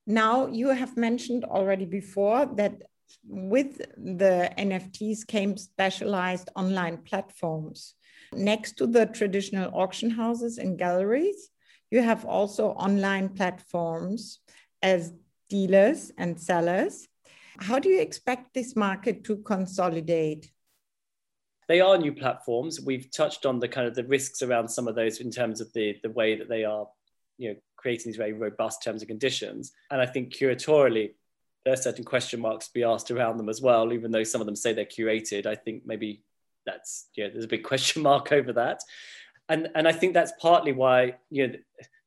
Now, 0.07 0.49
you 0.49 0.69
have 0.69 0.99
mentioned 0.99 1.45
already 1.45 1.87
before 1.87 2.45
that 2.57 2.75
with 3.25 3.79
the 3.97 4.53
NFTs 4.59 5.27
came 5.27 5.57
specialized 5.57 6.51
online 6.55 6.99
platforms. 6.99 7.95
Next 8.35 8.77
to 8.79 8.87
the 8.87 9.07
traditional 9.07 9.71
auction 9.73 10.11
houses 10.11 10.59
and 10.59 10.79
galleries, 10.79 11.49
you 11.91 12.03
have 12.03 12.27
also 12.27 12.69
online 12.73 13.31
platforms 13.31 14.41
as 14.83 15.15
dealers 15.49 16.13
and 16.19 16.39
sellers. 16.39 17.09
How 17.61 17.79
do 17.79 17.89
you 17.89 18.01
expect 18.01 18.55
this 18.55 18.77
market 18.77 19.25
to 19.25 19.37
consolidate? 19.39 20.51
They 21.69 21.81
are 21.81 21.99
new 21.99 22.13
platforms. 22.13 22.81
We've 22.81 23.11
touched 23.11 23.45
on 23.45 23.59
the 23.59 23.69
kind 23.69 23.87
of 23.87 23.95
the 23.95 24.05
risks 24.05 24.43
around 24.43 24.69
some 24.69 24.87
of 24.87 24.95
those 24.95 25.21
in 25.21 25.31
terms 25.31 25.61
of 25.61 25.73
the, 25.73 25.97
the 26.03 26.11
way 26.11 26.37
that 26.37 26.49
they 26.49 26.65
are, 26.65 26.87
you 27.39 27.51
know, 27.51 27.57
creating 27.77 28.07
these 28.07 28.17
very 28.17 28.33
robust 28.33 28.83
terms 28.83 29.03
and 29.03 29.09
conditions. 29.09 29.73
And 29.91 30.01
I 30.01 30.07
think 30.07 30.33
curatorially, 30.33 31.15
there 31.65 31.73
are 31.73 31.77
certain 31.77 32.05
question 32.05 32.41
marks 32.41 32.69
to 32.69 32.73
be 32.73 32.85
asked 32.85 33.11
around 33.11 33.39
them 33.39 33.49
as 33.49 33.61
well, 33.61 33.93
even 33.93 34.13
though 34.13 34.23
some 34.23 34.41
of 34.41 34.47
them 34.47 34.55
say 34.55 34.73
they're 34.73 34.85
curated. 34.85 35.47
I 35.47 35.57
think 35.57 35.83
maybe 35.85 36.23
that's 36.65 37.09
yeah, 37.17 37.29
there's 37.29 37.45
a 37.45 37.49
big 37.49 37.65
question 37.73 38.03
mark 38.03 38.33
over 38.33 38.53
that. 38.53 38.81
And 39.49 39.69
and 39.75 39.87
I 39.87 39.93
think 39.93 40.15
that's 40.15 40.33
partly 40.41 40.73
why 40.73 41.17
you 41.31 41.49
know 41.49 41.55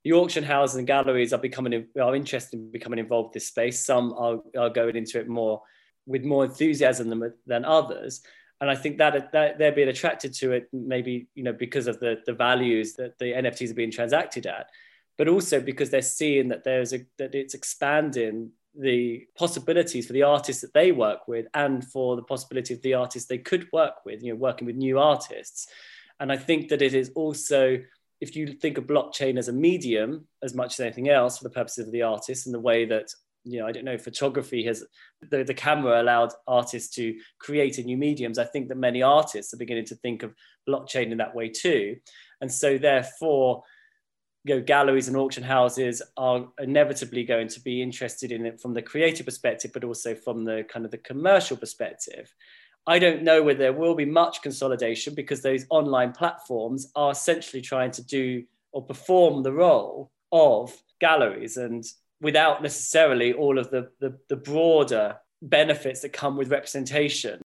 the 0.03 0.13
auction 0.13 0.43
houses 0.43 0.77
and 0.77 0.87
galleries 0.87 1.33
are 1.33 1.39
becoming 1.39 1.87
are 1.99 2.15
interested 2.15 2.59
in 2.59 2.71
becoming 2.71 2.99
involved 2.99 3.29
in 3.29 3.31
this 3.35 3.47
space. 3.47 3.85
Some 3.85 4.13
are, 4.13 4.39
are 4.57 4.69
going 4.69 4.95
into 4.95 5.19
it 5.19 5.27
more 5.27 5.61
with 6.05 6.23
more 6.23 6.45
enthusiasm 6.45 7.09
than, 7.09 7.33
than 7.45 7.65
others. 7.65 8.21
And 8.61 8.69
I 8.69 8.75
think 8.75 8.97
that, 8.97 9.31
that 9.31 9.57
they're 9.57 9.71
being 9.71 9.87
attracted 9.87 10.33
to 10.35 10.51
it 10.51 10.67
maybe 10.73 11.27
you 11.35 11.43
know 11.43 11.53
because 11.53 11.87
of 11.87 11.99
the, 11.99 12.21
the 12.25 12.33
values 12.33 12.93
that 12.93 13.17
the 13.19 13.33
NFTs 13.33 13.71
are 13.71 13.75
being 13.75 13.91
transacted 13.91 14.45
at, 14.47 14.69
but 15.17 15.27
also 15.27 15.59
because 15.59 15.89
they're 15.89 16.01
seeing 16.01 16.49
that 16.49 16.63
there's 16.63 16.93
a 16.93 17.05
that 17.17 17.35
it's 17.35 17.53
expanding 17.53 18.51
the 18.77 19.25
possibilities 19.37 20.07
for 20.07 20.13
the 20.13 20.23
artists 20.23 20.61
that 20.61 20.73
they 20.73 20.91
work 20.91 21.27
with 21.27 21.47
and 21.53 21.83
for 21.83 22.15
the 22.15 22.21
possibility 22.21 22.73
of 22.73 22.81
the 22.81 22.93
artists 22.93 23.27
they 23.27 23.37
could 23.37 23.67
work 23.73 24.05
with, 24.05 24.23
you 24.23 24.31
know, 24.31 24.39
working 24.39 24.67
with 24.67 24.75
new 24.75 24.99
artists. 24.99 25.67
And 26.19 26.31
I 26.31 26.37
think 26.37 26.69
that 26.69 26.81
it 26.81 26.93
is 26.93 27.11
also 27.15 27.79
if 28.21 28.35
you 28.35 28.47
think 28.47 28.77
of 28.77 28.85
blockchain 28.85 29.37
as 29.37 29.47
a 29.47 29.53
medium 29.53 30.27
as 30.43 30.53
much 30.53 30.73
as 30.73 30.79
anything 30.81 31.09
else 31.09 31.37
for 31.37 31.43
the 31.43 31.49
purposes 31.49 31.87
of 31.87 31.91
the 31.91 32.01
artist 32.01 32.45
and 32.45 32.53
the 32.53 32.59
way 32.59 32.85
that 32.85 33.09
you 33.43 33.59
know 33.59 33.67
i 33.67 33.71
don't 33.71 33.85
know 33.85 33.97
photography 33.97 34.63
has 34.63 34.83
the, 35.29 35.43
the 35.43 35.53
camera 35.53 36.01
allowed 36.01 36.31
artists 36.47 36.93
to 36.95 37.15
create 37.39 37.83
new 37.85 37.97
mediums 37.97 38.37
i 38.37 38.43
think 38.43 38.67
that 38.67 38.77
many 38.77 39.01
artists 39.01 39.53
are 39.53 39.57
beginning 39.57 39.85
to 39.85 39.95
think 39.95 40.23
of 40.23 40.33
blockchain 40.67 41.11
in 41.11 41.17
that 41.17 41.35
way 41.35 41.49
too 41.49 41.95
and 42.41 42.51
so 42.51 42.77
therefore 42.77 43.63
you 44.45 44.55
know, 44.55 44.61
galleries 44.61 45.07
and 45.07 45.17
auction 45.17 45.43
houses 45.43 46.01
are 46.15 46.47
inevitably 46.59 47.23
going 47.23 47.47
to 47.49 47.59
be 47.59 47.81
interested 47.81 48.31
in 48.31 48.45
it 48.45 48.61
from 48.61 48.73
the 48.73 48.81
creative 48.81 49.25
perspective, 49.25 49.71
but 49.73 49.83
also 49.83 50.15
from 50.15 50.45
the 50.45 50.65
kind 50.69 50.85
of 50.85 50.91
the 50.91 50.97
commercial 50.97 51.57
perspective. 51.57 52.33
I 52.87 52.99
don't 52.99 53.23
know 53.23 53.43
whether 53.43 53.59
there 53.59 53.73
will 53.73 53.95
be 53.95 54.05
much 54.05 54.41
consolidation 54.41 55.13
because 55.13 55.41
those 55.41 55.65
online 55.69 56.11
platforms 56.11 56.91
are 56.95 57.11
essentially 57.11 57.61
trying 57.61 57.91
to 57.91 58.03
do 58.03 58.43
or 58.71 58.83
perform 58.83 59.43
the 59.43 59.53
role 59.53 60.11
of 60.31 60.75
galleries 60.99 61.57
and 61.57 61.83
without 62.21 62.61
necessarily 62.61 63.33
all 63.33 63.57
of 63.57 63.69
the, 63.71 63.89
the, 63.99 64.17
the 64.27 64.35
broader 64.35 65.17
benefits 65.41 66.01
that 66.01 66.13
come 66.13 66.35
with 66.35 66.51
representation. 66.51 67.41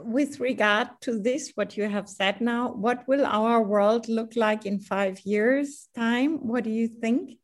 With 0.00 0.40
regard 0.40 0.88
to 1.02 1.18
this, 1.18 1.52
what 1.54 1.76
you 1.76 1.88
have 1.88 2.08
said 2.08 2.40
now, 2.40 2.72
what 2.72 3.06
will 3.06 3.24
our 3.24 3.62
world 3.62 4.08
look 4.08 4.34
like 4.34 4.66
in 4.66 4.80
five 4.80 5.20
years' 5.20 5.88
time? 5.94 6.46
What 6.46 6.64
do 6.64 6.70
you 6.70 6.88
think? 6.88 7.38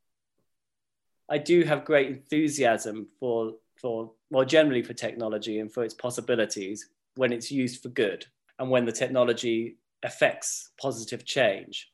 I 1.29 1.39
do 1.39 1.63
have 1.63 1.85
great 1.85 2.09
enthusiasm 2.09 3.09
for 3.21 3.55
for 3.81 4.13
more 4.31 4.45
generally 4.45 4.83
for 4.83 4.93
technology 4.93 5.59
and 5.59 5.73
for 5.73 5.85
its 5.85 5.95
possibilities 5.95 6.89
when 7.17 7.33
it's 7.33 7.51
used 7.51 7.83
for 7.83 7.89
good 7.89 8.27
and 8.59 8.71
when 8.71 8.85
the 8.85 8.93
technology 8.93 9.77
affects 10.03 10.71
positive 10.81 11.25
change. 11.25 11.91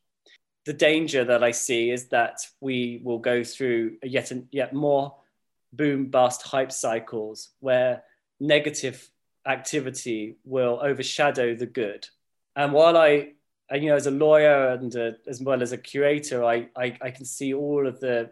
The 0.64 0.72
danger 0.72 1.25
that 1.25 1.44
I 1.44 1.53
see 1.53 1.90
is 1.90 2.09
that 2.09 2.40
we 2.61 3.01
will 3.05 3.18
go 3.18 3.44
through 3.44 3.99
yet 4.03 4.33
yet 4.51 4.72
more 4.72 5.14
boom 5.72 6.07
bust 6.07 6.42
hype 6.42 6.72
cycles 6.72 7.51
where 7.61 8.03
negative 8.40 9.09
activity 9.46 10.37
will 10.44 10.81
overshadow 10.83 11.55
the 11.55 11.66
good. 11.66 12.07
And 12.57 12.72
while 12.72 12.96
I, 12.96 13.33
you 13.72 13.88
know, 13.88 13.96
as 13.96 14.07
a 14.07 14.11
lawyer 14.11 14.70
and 14.70 14.94
a, 14.94 15.16
as 15.29 15.40
well 15.40 15.62
as 15.62 15.72
a 15.72 15.79
curator, 15.79 16.44
I, 16.44 16.68
I, 16.77 16.96
I 17.01 17.11
can 17.11 17.25
see 17.25 17.55
all 17.55 17.87
of 17.87 18.01
the 18.01 18.31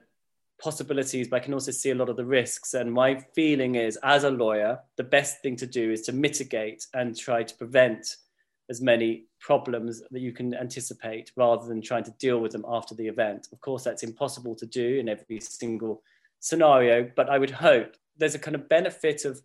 possibilities, 0.65 1.29
but 1.29 1.37
I 1.37 1.45
can 1.45 1.53
also 1.53 1.71
see 1.71 1.91
a 1.91 1.95
lot 1.95 2.09
of 2.09 2.17
the 2.17 2.25
risks. 2.25 2.73
And 2.73 2.91
my 2.91 3.17
feeling 3.35 3.75
is, 3.75 3.99
as 4.03 4.25
a 4.25 4.31
lawyer, 4.31 4.81
the 4.97 5.05
best 5.05 5.43
thing 5.43 5.57
to 5.57 5.67
do 5.67 5.93
is 5.93 6.01
to 6.03 6.13
mitigate 6.13 6.87
and 6.95 7.15
try 7.15 7.43
to 7.43 7.55
prevent 7.55 8.17
as 8.71 8.81
many 8.81 9.27
problems 9.41 10.03
that 10.11 10.21
you 10.21 10.33
can 10.33 10.55
anticipate 10.55 11.31
rather 11.37 11.67
than 11.67 11.83
trying 11.83 12.05
to 12.05 12.15
deal 12.19 12.39
with 12.39 12.53
them 12.53 12.65
after 12.67 12.95
the 12.95 13.07
event. 13.07 13.49
Of 13.53 13.61
course, 13.61 13.85
that's 13.85 14.03
impossible 14.03 14.55
to 14.55 14.65
do 14.65 14.99
in 14.99 15.11
every 15.11 15.39
single 15.41 16.03
scenario, 16.41 17.11
but 17.15 17.29
I 17.29 17.37
would 17.39 17.51
hope 17.51 17.97
there's 18.17 18.35
a 18.35 18.39
kind 18.39 18.55
of 18.55 18.67
benefit 18.69 19.27
of 19.27 19.43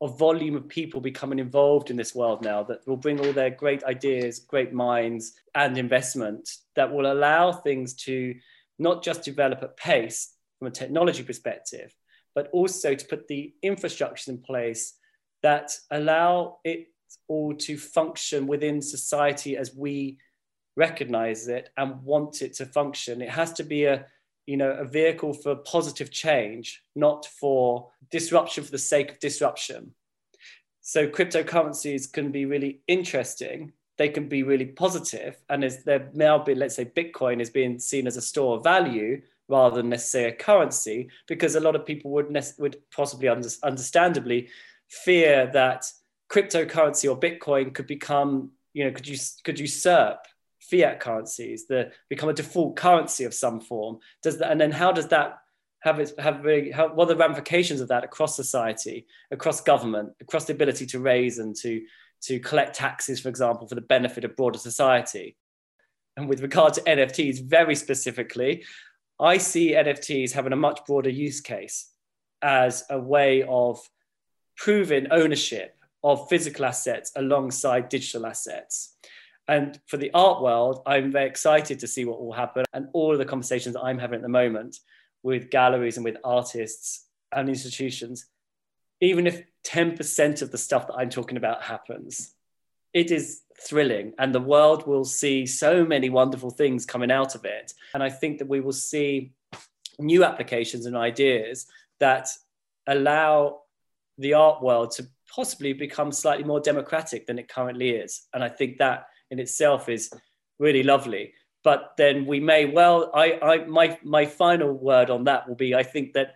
a 0.00 0.06
volume 0.06 0.54
of 0.54 0.68
people 0.68 1.00
becoming 1.00 1.40
involved 1.40 1.90
in 1.90 1.96
this 1.96 2.14
world 2.14 2.42
now 2.42 2.62
that 2.62 2.86
will 2.86 2.96
bring 2.96 3.18
all 3.18 3.32
their 3.32 3.50
great 3.50 3.82
ideas, 3.84 4.38
great 4.38 4.72
minds, 4.72 5.32
and 5.56 5.76
investment 5.76 6.48
that 6.76 6.92
will 6.92 7.12
allow 7.12 7.50
things 7.52 7.92
to 7.94 8.34
not 8.78 9.02
just 9.02 9.24
develop 9.24 9.62
at 9.62 9.76
pace, 9.76 10.36
from 10.60 10.68
a 10.68 10.70
technology 10.70 11.24
perspective, 11.24 11.92
but 12.34 12.48
also 12.52 12.94
to 12.94 13.06
put 13.06 13.26
the 13.26 13.54
infrastructures 13.64 14.28
in 14.28 14.38
place 14.38 14.94
that 15.42 15.72
allow 15.90 16.58
it 16.64 16.88
all 17.26 17.54
to 17.54 17.76
function 17.76 18.46
within 18.46 18.80
society 18.82 19.56
as 19.56 19.74
we 19.74 20.18
recognize 20.76 21.48
it 21.48 21.70
and 21.76 22.02
want 22.02 22.42
it 22.42 22.52
to 22.54 22.66
function. 22.66 23.22
It 23.22 23.30
has 23.30 23.52
to 23.54 23.64
be 23.64 23.84
a 23.84 24.06
you 24.46 24.56
know 24.56 24.72
a 24.72 24.84
vehicle 24.84 25.32
for 25.32 25.56
positive 25.56 26.10
change, 26.10 26.82
not 26.94 27.26
for 27.26 27.88
disruption 28.10 28.62
for 28.64 28.70
the 28.70 28.78
sake 28.78 29.12
of 29.12 29.18
disruption. 29.18 29.94
So 30.82 31.06
cryptocurrencies 31.06 32.12
can 32.12 32.32
be 32.32 32.44
really 32.44 32.80
interesting. 32.86 33.72
They 33.96 34.08
can 34.08 34.28
be 34.28 34.42
really 34.42 34.66
positive, 34.66 35.36
and 35.48 35.64
as 35.64 35.84
there 35.84 36.10
now 36.14 36.38
be, 36.38 36.54
let's 36.54 36.76
say, 36.76 36.84
Bitcoin 36.84 37.40
is 37.40 37.50
being 37.50 37.78
seen 37.78 38.06
as 38.06 38.16
a 38.16 38.22
store 38.22 38.56
of 38.56 38.64
value 38.64 39.22
rather 39.50 39.76
than 39.76 39.90
necessarily 39.90 40.32
a 40.32 40.36
currency, 40.36 41.08
because 41.26 41.54
a 41.54 41.60
lot 41.60 41.76
of 41.76 41.84
people 41.84 42.10
would 42.12 42.34
would 42.58 42.76
possibly 42.94 43.28
under, 43.28 43.48
understandably 43.62 44.48
fear 44.88 45.50
that 45.52 45.84
cryptocurrency 46.30 47.10
or 47.10 47.18
Bitcoin 47.18 47.74
could 47.74 47.86
become, 47.86 48.52
you 48.72 48.84
know, 48.84 48.92
could 48.92 49.06
you 49.06 49.18
could 49.44 49.58
usurp 49.58 50.24
fiat 50.60 51.00
currencies, 51.00 51.66
the 51.66 51.90
become 52.08 52.28
a 52.28 52.34
default 52.34 52.76
currency 52.76 53.24
of 53.24 53.34
some 53.34 53.60
form. 53.60 53.98
Does 54.22 54.38
that, 54.38 54.50
and 54.50 54.60
then 54.60 54.70
how 54.70 54.92
does 54.92 55.08
that 55.08 55.38
have 55.80 55.98
its 55.98 56.12
have 56.18 56.44
really, 56.44 56.70
how, 56.70 56.88
what 56.94 57.04
are 57.04 57.14
the 57.14 57.16
ramifications 57.16 57.80
of 57.80 57.88
that 57.88 58.04
across 58.04 58.36
society, 58.36 59.06
across 59.30 59.60
government, 59.60 60.12
across 60.20 60.44
the 60.44 60.52
ability 60.52 60.86
to 60.86 61.00
raise 61.00 61.38
and 61.38 61.56
to 61.56 61.82
to 62.22 62.38
collect 62.38 62.76
taxes, 62.76 63.20
for 63.20 63.30
example, 63.30 63.66
for 63.66 63.74
the 63.74 63.80
benefit 63.80 64.24
of 64.24 64.36
broader 64.36 64.58
society? 64.58 65.36
And 66.16 66.28
with 66.28 66.42
regard 66.42 66.74
to 66.74 66.82
NFTs, 66.82 67.42
very 67.42 67.74
specifically, 67.74 68.64
I 69.20 69.36
see 69.36 69.72
NFTs 69.72 70.32
having 70.32 70.52
a 70.52 70.56
much 70.56 70.80
broader 70.86 71.10
use 71.10 71.40
case 71.40 71.90
as 72.42 72.84
a 72.88 72.98
way 72.98 73.42
of 73.42 73.78
proving 74.56 75.08
ownership 75.10 75.76
of 76.02 76.28
physical 76.28 76.64
assets 76.64 77.12
alongside 77.16 77.90
digital 77.90 78.26
assets. 78.26 78.94
And 79.46 79.78
for 79.86 79.98
the 79.98 80.10
art 80.14 80.42
world, 80.42 80.82
I'm 80.86 81.12
very 81.12 81.26
excited 81.26 81.80
to 81.80 81.86
see 81.86 82.04
what 82.04 82.22
will 82.22 82.32
happen. 82.32 82.64
And 82.72 82.88
all 82.92 83.12
of 83.12 83.18
the 83.18 83.24
conversations 83.24 83.76
I'm 83.76 83.98
having 83.98 84.16
at 84.16 84.22
the 84.22 84.28
moment 84.28 84.78
with 85.22 85.50
galleries 85.50 85.96
and 85.96 86.04
with 86.04 86.16
artists 86.24 87.06
and 87.32 87.48
institutions, 87.48 88.26
even 89.00 89.26
if 89.26 89.42
10% 89.66 90.42
of 90.42 90.50
the 90.50 90.58
stuff 90.58 90.86
that 90.86 90.94
I'm 90.94 91.10
talking 91.10 91.36
about 91.36 91.62
happens, 91.62 92.34
it 92.94 93.10
is 93.10 93.42
thrilling. 93.60 94.12
And 94.18 94.34
the 94.34 94.40
world 94.40 94.86
will 94.86 95.04
see 95.04 95.46
so 95.46 95.84
many 95.84 96.10
wonderful 96.10 96.50
things 96.50 96.86
coming 96.86 97.10
out 97.10 97.34
of 97.34 97.44
it. 97.44 97.72
And 97.94 98.02
I 98.02 98.10
think 98.10 98.38
that 98.38 98.48
we 98.48 98.60
will 98.60 98.72
see 98.72 99.32
new 99.98 100.24
applications 100.24 100.86
and 100.86 100.96
ideas 100.96 101.66
that 101.98 102.28
allow 102.86 103.60
the 104.18 104.34
art 104.34 104.62
world 104.62 104.92
to 104.92 105.06
possibly 105.34 105.72
become 105.72 106.12
slightly 106.12 106.44
more 106.44 106.60
democratic 106.60 107.26
than 107.26 107.38
it 107.38 107.48
currently 107.48 107.90
is. 107.90 108.22
And 108.34 108.42
I 108.42 108.48
think 108.48 108.78
that 108.78 109.06
in 109.30 109.38
itself 109.38 109.88
is 109.88 110.10
really 110.58 110.82
lovely. 110.82 111.34
But 111.62 111.92
then 111.98 112.26
we 112.26 112.40
may 112.40 112.64
well, 112.64 113.10
I, 113.14 113.38
I, 113.42 113.64
my, 113.64 113.98
my 114.02 114.26
final 114.26 114.72
word 114.72 115.10
on 115.10 115.24
that 115.24 115.46
will 115.48 115.56
be 115.56 115.74
I 115.74 115.82
think 115.82 116.14
that 116.14 116.34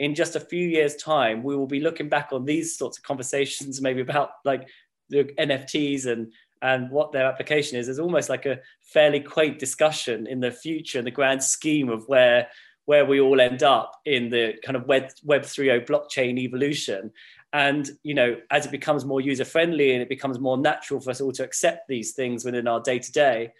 in 0.00 0.14
just 0.14 0.36
a 0.36 0.40
few 0.40 0.66
years' 0.66 0.96
time, 0.96 1.42
we 1.42 1.54
will 1.54 1.66
be 1.66 1.80
looking 1.80 2.08
back 2.08 2.30
on 2.32 2.44
these 2.44 2.76
sorts 2.76 2.98
of 2.98 3.04
conversations, 3.04 3.80
maybe 3.80 4.00
about 4.00 4.30
like 4.44 4.68
the 5.08 5.24
NFTs 5.38 6.06
and 6.06 6.32
and 6.64 6.90
what 6.90 7.12
their 7.12 7.26
application 7.26 7.78
is, 7.78 7.88
is 7.88 8.00
almost 8.00 8.30
like 8.30 8.46
a 8.46 8.58
fairly 8.80 9.20
quaint 9.20 9.58
discussion 9.58 10.26
in 10.26 10.40
the 10.40 10.50
future 10.50 10.98
in 10.98 11.04
the 11.04 11.10
grand 11.10 11.44
scheme 11.44 11.90
of 11.90 12.08
where 12.08 12.48
where 12.86 13.04
we 13.04 13.20
all 13.20 13.40
end 13.40 13.62
up 13.62 13.92
in 14.04 14.30
the 14.30 14.54
kind 14.64 14.74
of 14.74 14.86
web 14.86 15.10
web 15.22 15.42
3.0 15.42 15.86
blockchain 15.86 16.38
evolution. 16.38 17.12
And 17.52 17.88
you 18.02 18.14
know 18.14 18.38
as 18.50 18.64
it 18.64 18.72
becomes 18.72 19.04
more 19.04 19.20
user 19.20 19.44
friendly 19.44 19.92
and 19.92 20.00
it 20.00 20.08
becomes 20.08 20.40
more 20.40 20.56
natural 20.56 21.00
for 21.00 21.10
us 21.10 21.20
all 21.20 21.32
to 21.32 21.44
accept 21.44 21.86
these 21.86 22.12
things 22.12 22.46
within 22.46 22.66
our 22.66 22.80
day 22.80 22.98
to 22.98 23.12
day 23.12 23.52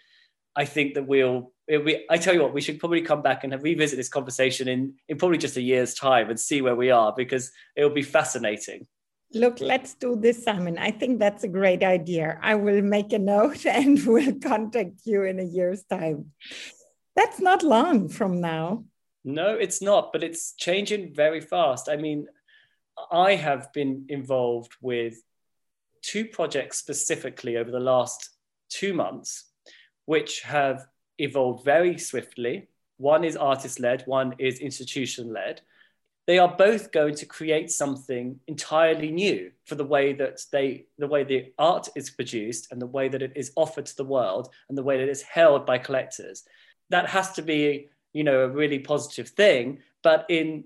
i 0.57 0.65
think 0.65 0.95
that 0.95 1.07
we'll 1.07 1.51
be, 1.67 2.05
i 2.09 2.17
tell 2.17 2.33
you 2.33 2.41
what 2.41 2.53
we 2.53 2.59
should 2.59 2.79
probably 2.79 3.01
come 3.01 3.21
back 3.21 3.43
and 3.43 3.53
revisit 3.63 3.97
this 3.97 4.09
conversation 4.09 4.67
in 4.67 4.93
in 5.07 5.17
probably 5.17 5.37
just 5.37 5.57
a 5.57 5.61
year's 5.61 5.93
time 5.93 6.29
and 6.29 6.39
see 6.39 6.61
where 6.61 6.75
we 6.75 6.91
are 6.91 7.13
because 7.15 7.51
it'll 7.75 7.89
be 7.89 8.01
fascinating 8.01 8.85
Look, 9.35 9.59
let's 9.59 9.95
do 9.95 10.15
this, 10.15 10.45
Simon. 10.45 10.77
I 10.77 10.91
think 10.91 11.19
that's 11.19 11.43
a 11.43 11.49
great 11.49 11.83
idea. 11.83 12.39
I 12.41 12.55
will 12.55 12.81
make 12.81 13.11
a 13.11 13.19
note 13.19 13.65
and 13.65 14.01
will 14.05 14.39
contact 14.39 15.01
you 15.03 15.23
in 15.23 15.41
a 15.41 15.43
year's 15.43 15.83
time. 15.83 16.31
That's 17.17 17.41
not 17.41 17.61
long 17.61 18.07
from 18.07 18.39
now. 18.39 18.85
No, 19.25 19.49
it's 19.55 19.81
not, 19.81 20.13
but 20.13 20.23
it's 20.23 20.53
changing 20.53 21.13
very 21.13 21.41
fast. 21.41 21.89
I 21.89 21.97
mean, 21.97 22.27
I 23.11 23.35
have 23.35 23.73
been 23.73 24.05
involved 24.07 24.71
with 24.81 25.15
two 26.01 26.25
projects 26.25 26.77
specifically 26.77 27.57
over 27.57 27.71
the 27.71 27.79
last 27.79 28.29
two 28.69 28.93
months, 28.93 29.51
which 30.05 30.43
have 30.43 30.85
evolved 31.17 31.65
very 31.65 31.97
swiftly. 31.97 32.69
One 32.97 33.25
is 33.25 33.35
artist 33.35 33.81
led, 33.81 34.03
one 34.05 34.35
is 34.39 34.59
institution 34.59 35.33
led. 35.33 35.59
They 36.27 36.39
are 36.39 36.55
both 36.55 36.91
going 36.91 37.15
to 37.15 37.25
create 37.25 37.69
something 37.69 38.39
entirely 38.47 39.11
new 39.11 39.51
for 39.65 39.75
the 39.75 39.85
way 39.85 40.13
that 40.13 40.41
they, 40.51 40.87
the 40.97 41.07
way 41.07 41.23
the 41.23 41.53
art 41.59 41.87
is 41.95 42.09
produced 42.09 42.71
and 42.71 42.81
the 42.81 42.87
way 42.87 43.09
that 43.09 43.21
it 43.21 43.33
is 43.35 43.51
offered 43.55 43.85
to 43.85 43.95
the 43.95 44.05
world 44.05 44.49
and 44.69 44.77
the 44.77 44.83
way 44.83 44.97
that 44.97 45.03
it 45.03 45.09
is 45.09 45.21
held 45.21 45.65
by 45.65 45.77
collectors. 45.77 46.43
That 46.89 47.07
has 47.09 47.31
to 47.33 47.43
be, 47.43 47.89
you 48.13 48.23
know, 48.23 48.41
a 48.41 48.49
really 48.49 48.79
positive 48.79 49.29
thing. 49.29 49.79
But 50.03 50.25
in 50.29 50.65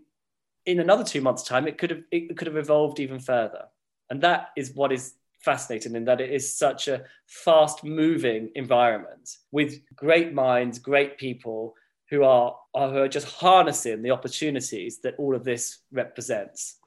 in 0.65 0.80
another 0.80 1.04
two 1.04 1.22
months' 1.22 1.43
time, 1.43 1.67
it 1.67 1.78
could 1.78 1.89
have 1.89 2.04
it 2.12 2.38
could 2.38 2.48
have 2.48 2.58
evolved 2.58 3.00
even 3.00 3.19
further. 3.19 3.65
And 4.10 4.22
that 4.22 4.50
is 4.56 4.74
what 4.74 4.91
is 4.91 5.15
fascinating 5.39 5.95
in 5.95 6.06
that 6.06 6.22
it 6.22 6.30
is 6.30 6.56
such 6.56 6.88
a 6.88 7.04
fast 7.26 7.84
moving 7.84 8.52
environment 8.56 9.38
with 9.52 9.80
great 9.95 10.34
minds, 10.34 10.80
great 10.80 11.17
people 11.17 11.76
who 12.10 12.24
are, 12.24 12.56
are, 12.74 12.89
who 12.89 12.98
are 12.98 13.08
just 13.08 13.28
harnessing 13.28 14.02
the 14.02 14.12
opportunities 14.12 15.00
that 15.02 15.15
all 15.17 15.36
of 15.36 15.43
this 15.43 15.80
represents. 15.91 16.78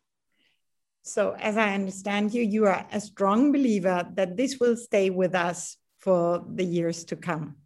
So, 1.05 1.35
as 1.39 1.57
I 1.57 1.75
understand 1.75 2.33
you, 2.33 2.43
you 2.43 2.67
are 2.67 2.87
a 2.93 3.01
strong 3.01 3.51
believer 3.51 4.07
that 4.15 4.37
this 4.37 4.61
will 4.61 4.77
stay 4.77 5.11
with 5.11 5.35
us 5.35 5.77
for 5.99 6.45
the 6.49 6.65
years 6.65 7.05
to 7.05 7.17
come. 7.17 7.57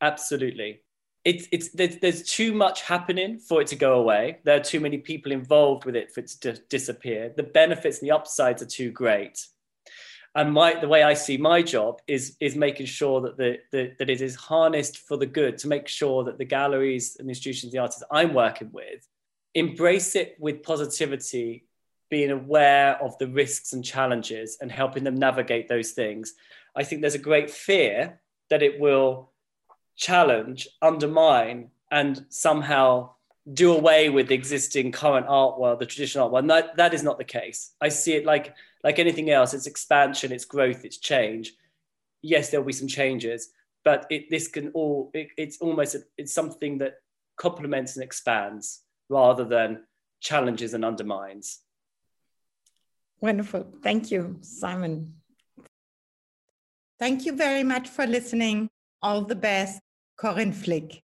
Absolutely 0.00 0.84
it's 1.24 1.48
it's 1.50 1.70
there's, 1.70 1.96
there's 1.98 2.22
too 2.22 2.52
much 2.52 2.82
happening 2.82 3.38
for 3.38 3.62
it 3.62 3.68
to 3.68 3.76
go 3.76 3.94
away. 3.94 4.38
There 4.44 4.56
are 4.56 4.62
too 4.62 4.80
many 4.80 4.98
people 4.98 5.32
involved 5.32 5.84
with 5.84 5.96
it 5.96 6.12
for 6.12 6.20
it 6.20 6.28
to 6.42 6.52
disappear. 6.68 7.32
The 7.34 7.42
benefits 7.42 8.00
and 8.00 8.08
the 8.08 8.14
upsides 8.14 8.62
are 8.62 8.66
too 8.66 8.90
great. 8.90 9.46
And 10.36 10.52
my 10.52 10.74
the 10.80 10.88
way 10.88 11.02
I 11.04 11.14
see 11.14 11.36
my 11.36 11.62
job 11.62 12.00
is 12.08 12.36
is 12.40 12.56
making 12.56 12.86
sure 12.86 13.20
that 13.20 13.36
the, 13.36 13.58
the 13.70 13.92
that 13.98 14.10
it 14.10 14.20
is 14.20 14.34
harnessed 14.34 14.98
for 14.98 15.16
the 15.16 15.26
good 15.26 15.58
to 15.58 15.68
make 15.68 15.86
sure 15.86 16.24
that 16.24 16.38
the 16.38 16.44
galleries 16.44 17.16
and 17.18 17.28
institutions, 17.28 17.72
the 17.72 17.78
artists 17.78 18.02
I'm 18.10 18.34
working 18.34 18.70
with, 18.72 19.06
embrace 19.54 20.16
it 20.16 20.36
with 20.40 20.62
positivity, 20.62 21.66
being 22.10 22.32
aware 22.32 23.00
of 23.02 23.16
the 23.18 23.28
risks 23.28 23.72
and 23.72 23.84
challenges 23.84 24.58
and 24.60 24.72
helping 24.72 25.04
them 25.04 25.14
navigate 25.14 25.68
those 25.68 25.92
things. 25.92 26.34
I 26.74 26.82
think 26.82 27.00
there's 27.00 27.14
a 27.14 27.18
great 27.18 27.50
fear 27.50 28.20
that 28.50 28.62
it 28.62 28.80
will 28.80 29.30
challenge, 29.96 30.68
undermine, 30.82 31.70
and 31.90 32.26
somehow 32.28 33.10
do 33.52 33.72
away 33.72 34.08
with 34.08 34.28
the 34.28 34.34
existing 34.34 34.90
current 34.90 35.26
art 35.28 35.58
world, 35.58 35.78
the 35.78 35.86
traditional 35.86 36.24
art 36.24 36.32
world. 36.32 36.44
And 36.44 36.50
that, 36.50 36.76
that 36.76 36.94
is 36.94 37.02
not 37.02 37.18
the 37.18 37.24
case. 37.24 37.72
I 37.80 37.88
see 37.88 38.14
it 38.14 38.24
like 38.24 38.54
like 38.84 38.98
anything 38.98 39.30
else, 39.30 39.54
it's 39.54 39.66
expansion, 39.66 40.30
it's 40.30 40.44
growth, 40.44 40.84
it's 40.84 40.98
change. 40.98 41.54
Yes, 42.22 42.50
there'll 42.50 42.66
be 42.66 42.72
some 42.72 42.86
changes, 42.86 43.48
but 43.82 44.06
it, 44.10 44.30
this 44.30 44.46
can 44.46 44.68
all 44.72 45.10
it, 45.14 45.28
it's 45.36 45.58
almost 45.58 45.96
it's 46.16 46.32
something 46.32 46.78
that 46.78 46.96
complements 47.36 47.96
and 47.96 48.04
expands 48.04 48.82
rather 49.08 49.44
than 49.44 49.84
challenges 50.20 50.74
and 50.74 50.84
undermines. 50.84 51.60
Wonderful. 53.20 53.66
Thank 53.82 54.10
you, 54.10 54.38
Simon. 54.42 55.14
Thank 56.98 57.24
you 57.24 57.34
very 57.34 57.62
much 57.62 57.88
for 57.88 58.06
listening. 58.06 58.68
All 59.02 59.22
the 59.22 59.34
best. 59.34 59.80
Corinne 60.16 60.52
Flick. 60.52 61.03